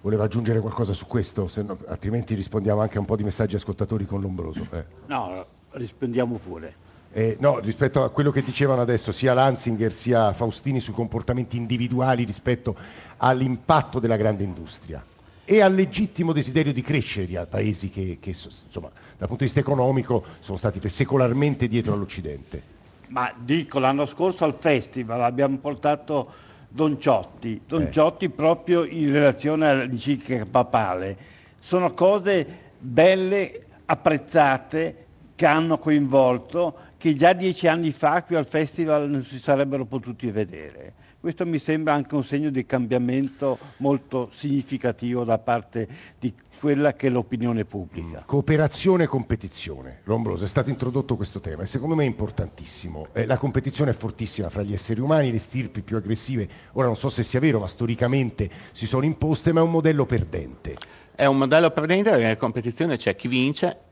Voleva 0.00 0.24
aggiungere 0.24 0.60
qualcosa 0.60 0.92
su 0.92 1.06
questo, 1.06 1.50
no, 1.56 1.76
altrimenti 1.88 2.34
rispondiamo 2.34 2.80
anche 2.80 2.98
a 2.98 3.00
un 3.00 3.06
po' 3.06 3.16
di 3.16 3.24
messaggi 3.24 3.56
ascoltatori 3.56 4.06
con 4.06 4.20
l'ombroso. 4.20 4.64
Eh. 4.70 4.84
No, 5.06 5.44
rispondiamo 5.72 6.38
pure. 6.38 6.86
Eh, 7.18 7.36
no, 7.40 7.58
rispetto 7.58 8.04
a 8.04 8.10
quello 8.10 8.30
che 8.30 8.42
dicevano 8.42 8.80
adesso 8.80 9.10
sia 9.10 9.34
Lanzinger 9.34 9.92
sia 9.92 10.32
Faustini 10.32 10.78
sui 10.78 10.92
comportamenti 10.92 11.56
individuali 11.56 12.22
rispetto 12.22 12.76
all'impatto 13.16 13.98
della 13.98 14.14
grande 14.14 14.44
industria 14.44 15.04
e 15.44 15.60
al 15.60 15.74
legittimo 15.74 16.32
desiderio 16.32 16.72
di 16.72 16.80
crescere 16.80 17.26
di 17.26 17.36
paesi 17.50 17.90
che, 17.90 18.18
che 18.20 18.28
insomma, 18.28 18.88
dal 18.92 19.26
punto 19.26 19.38
di 19.38 19.46
vista 19.46 19.58
economico 19.58 20.24
sono 20.38 20.58
stati 20.58 20.80
secolarmente 20.88 21.66
dietro 21.66 21.92
all'Occidente. 21.92 22.62
Ma 23.08 23.32
dico, 23.36 23.80
l'anno 23.80 24.06
scorso 24.06 24.44
al 24.44 24.54
festival 24.54 25.20
abbiamo 25.20 25.58
portato 25.58 26.30
Don 26.68 27.00
Ciotti, 27.00 27.62
Don 27.66 27.82
eh. 27.82 27.90
Ciotti 27.90 28.28
proprio 28.28 28.84
in 28.84 29.10
relazione 29.10 29.68
all'enciclica 29.68 30.46
papale. 30.48 31.16
Sono 31.58 31.94
cose 31.94 32.46
belle, 32.78 33.64
apprezzate, 33.86 35.06
che 35.38 35.46
hanno 35.46 35.78
coinvolto 35.78 36.74
che 36.96 37.14
già 37.14 37.32
dieci 37.32 37.68
anni 37.68 37.92
fa 37.92 38.24
qui 38.24 38.34
al 38.34 38.44
festival 38.44 39.08
non 39.08 39.22
si 39.22 39.38
sarebbero 39.38 39.84
potuti 39.84 40.28
vedere. 40.32 40.94
Questo 41.20 41.46
mi 41.46 41.60
sembra 41.60 41.94
anche 41.94 42.16
un 42.16 42.24
segno 42.24 42.50
di 42.50 42.66
cambiamento 42.66 43.56
molto 43.76 44.30
significativo 44.32 45.22
da 45.22 45.38
parte 45.38 45.86
di 46.18 46.34
quella 46.58 46.94
che 46.94 47.06
è 47.06 47.10
l'opinione 47.10 47.64
pubblica. 47.64 48.24
Cooperazione 48.26 49.04
e 49.04 49.06
competizione. 49.06 50.00
Lombroso, 50.04 50.42
è 50.42 50.48
stato 50.48 50.70
introdotto 50.70 51.14
questo 51.14 51.38
tema 51.38 51.62
e 51.62 51.66
secondo 51.66 51.94
me 51.94 52.02
è 52.02 52.08
importantissimo. 52.08 53.06
Eh, 53.12 53.24
la 53.24 53.38
competizione 53.38 53.92
è 53.92 53.94
fortissima 53.94 54.50
fra 54.50 54.62
gli 54.62 54.72
esseri 54.72 54.98
umani, 54.98 55.30
le 55.30 55.38
stirpi 55.38 55.82
più 55.82 55.96
aggressive, 55.96 56.48
ora 56.72 56.86
non 56.86 56.96
so 56.96 57.08
se 57.10 57.22
sia 57.22 57.38
vero, 57.38 57.60
ma 57.60 57.68
storicamente 57.68 58.50
si 58.72 58.88
sono 58.88 59.04
imposte, 59.04 59.52
ma 59.52 59.60
è 59.60 59.62
un 59.62 59.70
modello 59.70 60.04
perdente. 60.04 60.76
È 61.14 61.26
un 61.26 61.38
modello 61.38 61.70
perdente 61.70 62.10
perché 62.10 62.24
nella 62.24 62.36
competizione 62.36 62.96
c'è 62.96 63.14
chi 63.14 63.28
vince 63.28 63.86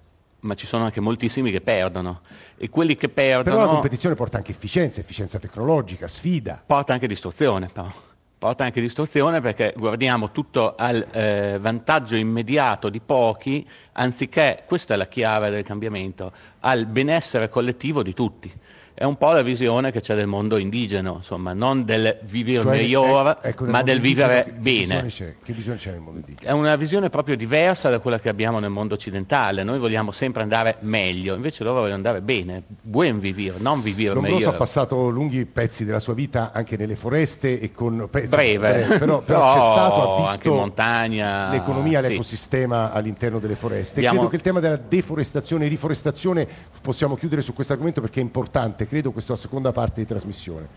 ma 0.47 0.55
ci 0.55 0.67
sono 0.67 0.85
anche 0.85 1.01
moltissimi 1.01 1.51
che 1.51 1.61
perdono 1.61 2.23
e 2.57 2.71
quelli 2.71 2.97
che 2.97 3.09
perdono... 3.09 3.57
Però 3.57 3.67
la 3.67 3.73
competizione 3.73 4.15
porta 4.15 4.39
anche 4.39 4.53
efficienza, 4.53 5.01
efficienza 5.01 5.39
tecnologica, 5.39 6.07
sfida. 6.07 6.63
Porta 6.65 6.95
anche 6.95 7.07
distruzione 7.07 7.69
però. 7.69 7.93
Porta 8.39 8.65
anche 8.65 8.81
distruzione 8.81 9.41
perché 9.41 9.75
guardiamo 9.77 10.31
tutto 10.31 10.75
al 10.77 11.07
eh, 11.11 11.59
vantaggio 11.59 12.17
immediato 12.17 12.91
di 12.91 13.01
pochi, 13.01 13.67
anziché, 13.93 14.63
questa 14.67 14.95
è 14.95 14.97
la 14.97 15.09
chiave 15.09 15.51
del 15.51 15.65
cambiamento, 15.65 16.33
al 16.61 16.87
benessere 16.87 17.49
collettivo 17.49 18.03
di 18.03 18.15
tutti 18.15 18.53
è 18.99 19.05
un 19.05 19.19
po' 19.19 19.31
la 19.33 19.43
visione 19.43 19.93
che 19.93 20.01
c'è 20.01 20.15
del 20.15 20.27
mondo 20.27 20.57
indigeno, 20.57 21.17
insomma, 21.17 21.53
non 21.53 21.85
del 21.85 22.19
vivere 22.23 22.63
cioè, 22.63 22.77
meglio, 22.79 23.43
ecco, 23.43 23.67
ma 23.67 23.83
del 23.83 24.01
vivere 24.01 24.45
che, 24.45 24.53
bene. 24.53 25.03
Visione 25.03 25.37
che 25.45 25.53
visione 25.53 25.77
c'è 25.77 25.91
nel 25.91 26.01
mondo 26.01 26.21
indigeno? 26.21 26.51
È 26.51 26.53
una 26.55 26.77
visione 26.77 27.11
proprio 27.11 27.37
diversa 27.37 27.91
da 27.91 27.99
quella 27.99 28.19
che 28.19 28.31
abbiamo 28.31 28.59
nel 28.59 28.71
mondo 28.71 28.95
occidentale. 28.95 29.65
Noi 29.65 29.79
vogliamo 29.79 30.13
sempre 30.13 30.41
andare 30.41 30.77
meglio, 30.81 31.35
invece 31.35 31.63
loro 31.63 31.81
vogliono 31.81 31.97
andare 31.97 32.23
bene, 32.23 32.63
buen 32.81 33.19
vivere, 33.19 33.59
non 33.59 33.83
vivere 33.83 34.15
Lombroso 34.15 34.37
meglio. 34.37 34.49
ha 34.49 34.55
passato 34.55 35.09
lunghi 35.11 35.45
pezzi 35.45 35.85
della 35.85 36.01
sua 36.01 36.15
vita 36.15 36.53
anche 36.55 36.79
nelle 36.79 36.97
foreste 36.97 37.61
e 37.61 37.73
con 37.73 38.09
breve, 38.11 38.57
breve 38.57 38.99
però, 38.99 39.21
però, 39.21 39.53
c'è 39.53 39.61
stato, 39.61 40.25
ha 40.25 40.31
visto 40.31 40.55
montagna, 40.55 41.51
l'economia, 41.51 42.01
sì. 42.01 42.09
l'ecosistema 42.09 42.93
all'interno 42.93 43.41
delle 43.41 43.57
foreste. 43.57 43.99
Abbiamo... 43.99 44.21
Credo 44.21 44.31
che 44.31 44.37
il 44.37 44.43
tema 44.43 44.61
della 44.61 44.77
deforestazione 44.79 45.67
e 45.67 45.69
riforestazione 45.69 46.49
possiamo 46.81 47.15
chiudere 47.15 47.43
su 47.43 47.53
questo 47.53 47.75
argomento 47.75 48.01
perché 48.01 48.21
è 48.21 48.23
importante, 48.23 48.86
credo 48.87 49.13
questa 49.13 49.37
seconda 49.37 49.73
parte 49.73 50.01
di 50.01 50.07
trasmissione. 50.07 50.69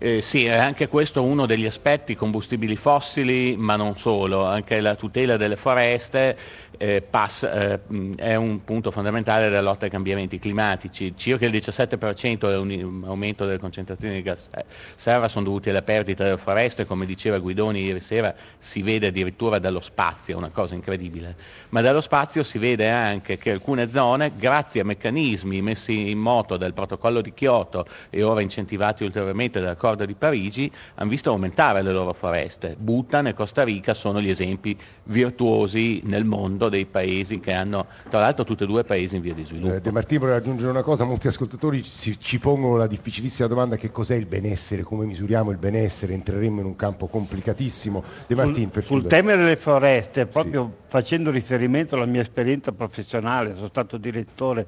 Eh, 0.00 0.22
sì, 0.22 0.44
è 0.44 0.56
anche 0.56 0.86
questo 0.86 1.24
uno 1.24 1.44
degli 1.44 1.66
aspetti, 1.66 2.14
combustibili 2.14 2.76
fossili, 2.76 3.56
ma 3.56 3.74
non 3.74 3.96
solo, 3.96 4.44
anche 4.44 4.80
la 4.80 4.94
tutela 4.94 5.36
delle 5.36 5.56
foreste 5.56 6.36
eh, 6.76 7.02
pass, 7.02 7.42
eh, 7.42 7.80
è 8.14 8.36
un 8.36 8.62
punto 8.62 8.92
fondamentale 8.92 9.48
della 9.48 9.60
lotta 9.60 9.86
ai 9.86 9.90
cambiamenti 9.90 10.38
climatici. 10.38 11.14
Circa 11.16 11.46
il 11.46 11.52
17% 11.52 12.38
dell'aumento 12.48 13.44
delle 13.44 13.58
concentrazioni 13.58 14.14
di 14.14 14.22
gas 14.22 14.48
serra 14.94 15.26
sono 15.26 15.46
dovuti 15.46 15.70
alla 15.70 15.82
perdita 15.82 16.22
delle 16.22 16.36
foreste, 16.36 16.86
come 16.86 17.04
diceva 17.04 17.38
Guidoni 17.38 17.82
ieri 17.82 18.00
sera, 18.00 18.32
si 18.56 18.82
vede 18.82 19.08
addirittura 19.08 19.58
dallo 19.58 19.80
spazio, 19.80 20.36
una 20.36 20.50
cosa 20.50 20.76
incredibile. 20.76 21.34
Ma 21.70 21.80
dallo 21.80 22.00
spazio 22.00 22.44
si 22.44 22.58
vede 22.58 22.88
anche 22.88 23.36
che 23.36 23.50
alcune 23.50 23.88
zone, 23.88 24.32
grazie 24.36 24.82
a 24.82 24.84
meccanismi 24.84 25.60
messi 25.60 26.10
in 26.10 26.18
moto 26.18 26.56
dal 26.56 26.72
protocollo 26.72 27.20
di 27.20 27.34
Kyoto 27.34 27.47
e 28.10 28.22
ora 28.22 28.40
incentivati 28.40 29.04
ulteriormente 29.04 29.60
dall'accordo 29.60 30.04
di 30.04 30.14
Parigi, 30.14 30.70
hanno 30.94 31.10
visto 31.10 31.30
aumentare 31.30 31.82
le 31.82 31.92
loro 31.92 32.12
foreste. 32.12 32.76
Bhutan 32.78 33.28
e 33.28 33.34
Costa 33.34 33.64
Rica 33.64 33.94
sono 33.94 34.20
gli 34.20 34.28
esempi 34.28 34.76
virtuosi 35.04 36.02
nel 36.04 36.24
mondo 36.24 36.68
dei 36.68 36.86
paesi 36.86 37.40
che 37.40 37.52
hanno, 37.52 37.86
tra 38.08 38.20
l'altro 38.20 38.44
tutti 38.44 38.64
e 38.64 38.66
due 38.66 38.84
paesi 38.84 39.16
in 39.16 39.22
via 39.22 39.34
di 39.34 39.44
sviluppo. 39.44 39.74
Eh, 39.74 39.80
De 39.80 39.90
Martino 39.90 40.20
vorrei 40.20 40.36
aggiungere 40.36 40.70
una 40.70 40.82
cosa, 40.82 41.04
molti 41.04 41.28
ascoltatori 41.28 41.82
ci, 41.82 42.18
ci, 42.18 42.38
pongono 42.38 42.76
la 42.76 42.86
difficilissima 42.86 43.48
domanda 43.48 43.76
che 43.76 43.90
cos'è 43.90 44.14
il 44.14 44.26
benessere, 44.26 44.82
come 44.82 45.06
misuriamo 45.06 45.50
il 45.50 45.58
benessere, 45.58 46.12
entreremo 46.12 46.60
in 46.60 46.66
un 46.66 46.76
campo 46.76 47.06
complicatissimo. 47.06 48.04
De 48.26 48.34
Martino, 48.34 48.70
sul, 48.72 48.84
sul 48.84 49.06
tema 49.06 49.34
delle 49.34 49.56
foreste, 49.56 50.26
proprio 50.26 50.64
sì. 50.64 50.84
facendo 50.88 51.30
riferimento 51.30 51.94
alla 51.94 52.06
mia 52.06 52.22
esperienza 52.22 52.72
professionale, 52.72 53.54
sono 53.54 53.68
stato 53.68 53.96
direttore 53.96 54.66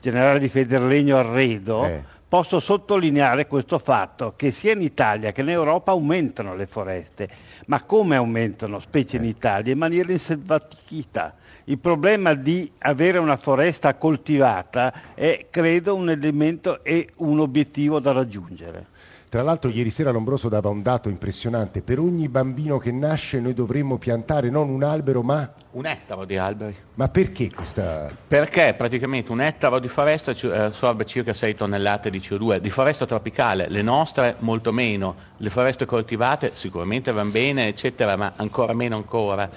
generale 0.00 0.38
di 0.38 0.48
Federlegno 0.48 1.16
Arredo, 1.16 1.84
eh 1.84 2.14
posso 2.28 2.58
sottolineare 2.60 3.46
questo 3.46 3.78
fatto 3.78 4.34
che 4.36 4.50
sia 4.50 4.72
in 4.72 4.82
Italia 4.82 5.30
che 5.32 5.42
in 5.42 5.48
Europa 5.48 5.92
aumentano 5.92 6.54
le 6.56 6.66
foreste, 6.66 7.28
ma 7.66 7.82
come 7.84 8.16
aumentano, 8.16 8.80
specie 8.80 9.16
in 9.16 9.24
Italia, 9.24 9.72
in 9.72 9.78
maniera 9.78 10.10
inselvatichita. 10.10 11.34
Il 11.68 11.78
problema 11.78 12.34
di 12.34 12.70
avere 12.78 13.18
una 13.18 13.36
foresta 13.36 13.94
coltivata 13.94 15.14
è, 15.14 15.46
credo, 15.50 15.94
un 15.96 16.10
elemento 16.10 16.84
e 16.84 17.10
un 17.16 17.40
obiettivo 17.40 17.98
da 17.98 18.12
raggiungere. 18.12 18.86
Tra 19.28 19.42
l'altro 19.42 19.70
ieri 19.70 19.90
sera 19.90 20.12
Lombroso 20.12 20.48
dava 20.48 20.68
un 20.68 20.82
dato 20.82 21.08
impressionante, 21.08 21.82
per 21.82 21.98
ogni 21.98 22.28
bambino 22.28 22.78
che 22.78 22.92
nasce 22.92 23.40
noi 23.40 23.54
dovremmo 23.54 23.98
piantare 23.98 24.50
non 24.50 24.68
un 24.68 24.84
albero 24.84 25.22
ma... 25.22 25.52
Un 25.72 25.84
ettaro 25.84 26.24
di 26.24 26.38
alberi. 26.38 26.74
Ma 26.94 27.08
perché 27.08 27.52
questa... 27.52 28.08
Perché 28.26 28.74
praticamente 28.78 29.32
un 29.32 29.40
ettaro 29.40 29.80
di 29.80 29.88
foresta 29.88 30.30
eh, 30.30 30.56
assorbe 30.56 31.04
circa 31.04 31.34
6 31.34 31.56
tonnellate 31.56 32.08
di 32.08 32.18
CO2, 32.18 32.58
di 32.58 32.70
foresta 32.70 33.04
tropicale, 33.04 33.68
le 33.68 33.82
nostre 33.82 34.36
molto 34.38 34.72
meno, 34.72 35.16
le 35.38 35.50
foreste 35.50 35.86
coltivate 35.86 36.52
sicuramente 36.54 37.10
vanno 37.10 37.30
bene 37.30 37.66
eccetera, 37.66 38.16
ma 38.16 38.32
ancora 38.36 38.72
meno 38.74 38.96
ancora 38.96 39.50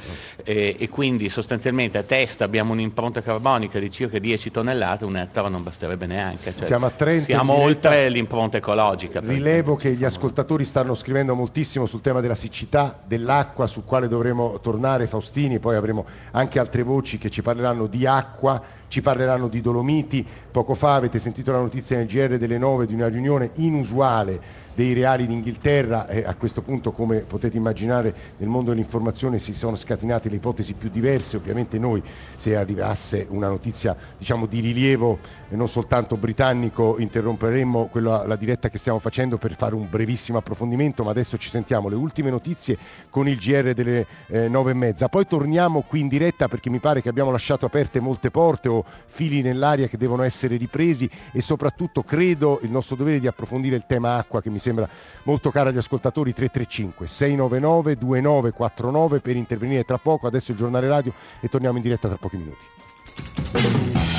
e, 0.44 0.76
e 0.78 0.90
quindi 0.90 1.30
sostanzialmente 1.30 1.98
a 2.00 2.04
testa 2.04 2.44
abbiamo 2.44 2.74
un'impronta 2.74 3.22
carbonica 3.22 3.80
di 3.80 3.90
circa 3.92 4.18
10 4.18 4.52
tonnellate, 4.52 5.06
un 5.06 5.16
ettaro 5.16 5.48
non 5.48 5.64
basterebbe 5.64 6.08
neanche. 6.08 6.54
Cioè, 6.54 6.66
siamo 6.66 6.88
a 6.88 6.90
30 6.90 7.24
siamo 7.26 7.54
oltre 7.54 8.10
l'impronta 8.10 8.58
ecologica. 8.58 9.22
Rilevo 9.22 9.59
che 9.76 9.94
gli 9.94 10.06
ascoltatori 10.06 10.64
stanno 10.64 10.96
scrivendo 10.96 11.36
moltissimo 11.36 11.86
sul 11.86 12.00
tema 12.00 12.22
della 12.22 12.36
siccità, 12.36 12.98
dell'acqua, 13.06 13.68
su 13.68 13.84
quale 13.84 14.08
dovremo 14.08 14.60
tornare 14.62 15.06
Faustini, 15.06 15.60
poi 15.60 15.76
avremo 15.76 16.06
anche 16.32 16.60
altre 16.60 16.82
voci 16.82 17.18
che 17.18 17.30
ci 17.30 17.42
parleranno 17.42 17.86
di 17.88 18.06
acqua, 18.06 18.62
ci 18.88 19.02
parleranno 19.02 19.50
di 19.50 19.60
Dolomiti. 19.60 20.26
Poco 20.50 20.76
fa 20.76 20.96
avete 20.96 21.20
sentito 21.20 21.52
la 21.52 21.60
notizia 21.60 21.98
nel 21.98 22.08
GR 22.08 22.38
delle 22.38 22.58
9 22.58 22.86
di 22.86 22.94
una 22.94 23.10
riunione 23.10 23.52
inusuale 23.56 24.68
dei 24.80 24.94
reali 24.94 25.28
d'Inghilterra 25.28 26.08
e 26.08 26.24
a 26.24 26.36
questo 26.36 26.62
punto 26.62 26.94
come 26.94 27.20
potete 27.20 27.58
immaginare 27.58 28.16
nel 28.38 28.48
mondo 28.48 28.70
dell'informazione 28.70 29.38
si 29.38 29.52
sono 29.52 29.76
scatenate 29.76 30.30
le 30.30 30.38
ipotesi 30.38 30.72
più 30.74 30.90
diverse, 30.90 31.36
ovviamente 31.36 31.78
noi 31.78 32.02
se 32.38 32.56
arrivasse 32.56 33.28
una 33.30 33.50
notizia 33.50 33.94
diciamo, 34.18 34.46
di 34.46 34.62
rilievo 34.62 35.20
non 35.50 35.68
soltanto 35.68 36.16
britannico 36.16 36.96
interromperemmo 36.98 37.88
quella, 37.88 38.26
la 38.26 38.38
diretta 38.38 38.70
che 38.70 38.78
stiamo 38.78 39.00
facendo 39.00 39.38
per 39.38 39.54
fare 39.56 39.76
un 39.76 39.86
brevissimo 39.90 40.38
approfondimento, 40.38 41.04
ma 41.04 41.12
adesso 41.12 41.38
ci 41.38 41.50
sentiamo. 41.50 41.90
Le 41.90 41.96
ultime 41.96 42.30
notizie 42.30 42.78
con 43.10 43.28
il 43.28 43.38
GR 43.38 43.74
delle 43.74 44.06
eh, 44.28 44.48
nove 44.48 44.72
e 44.72 44.76
mezza, 44.76 45.10
poi 45.10 45.28
torniamo 45.28 45.82
qui 45.82 46.00
in 46.00 46.08
diretta 46.08 46.48
perché 46.48 46.70
mi 46.70 46.80
pare 46.80 47.02
che 47.02 47.10
abbiamo 47.10 47.32
lasciato 47.32 47.66
aperte 47.66 48.00
molte 48.00 48.32
porte 48.32 48.70
o 48.70 48.86
fili 49.08 49.42
nell'aria 49.42 49.88
che 49.88 49.98
devono 49.98 50.24
essere 50.24 50.56
ripresi 50.56 51.10
e 51.34 51.42
soprattutto 51.42 52.04
credo 52.04 52.60
il 52.62 52.72
nostro 52.72 52.96
dovere 52.96 53.20
di 53.20 53.28
approfondire 53.28 53.76
il 53.76 53.84
tema 53.86 54.16
acqua 54.16 54.42
che 54.42 54.50
mi 54.50 54.60
sembra 54.60 54.69
sembra 54.70 54.88
molto 55.24 55.50
caro 55.50 55.70
agli 55.70 55.78
ascoltatori 55.78 56.34
335 56.34 57.08
699 57.08 57.98
2949 57.98 59.20
per 59.20 59.36
intervenire 59.36 59.84
tra 59.84 59.98
poco, 59.98 60.28
adesso 60.28 60.52
il 60.52 60.58
giornale 60.58 60.88
radio 60.88 61.14
e 61.40 61.50
torniamo 61.50 61.78
in 61.78 61.84
diretta 61.84 62.08
tra 62.08 62.18
pochi 62.18 62.38
minuti. 62.38 64.19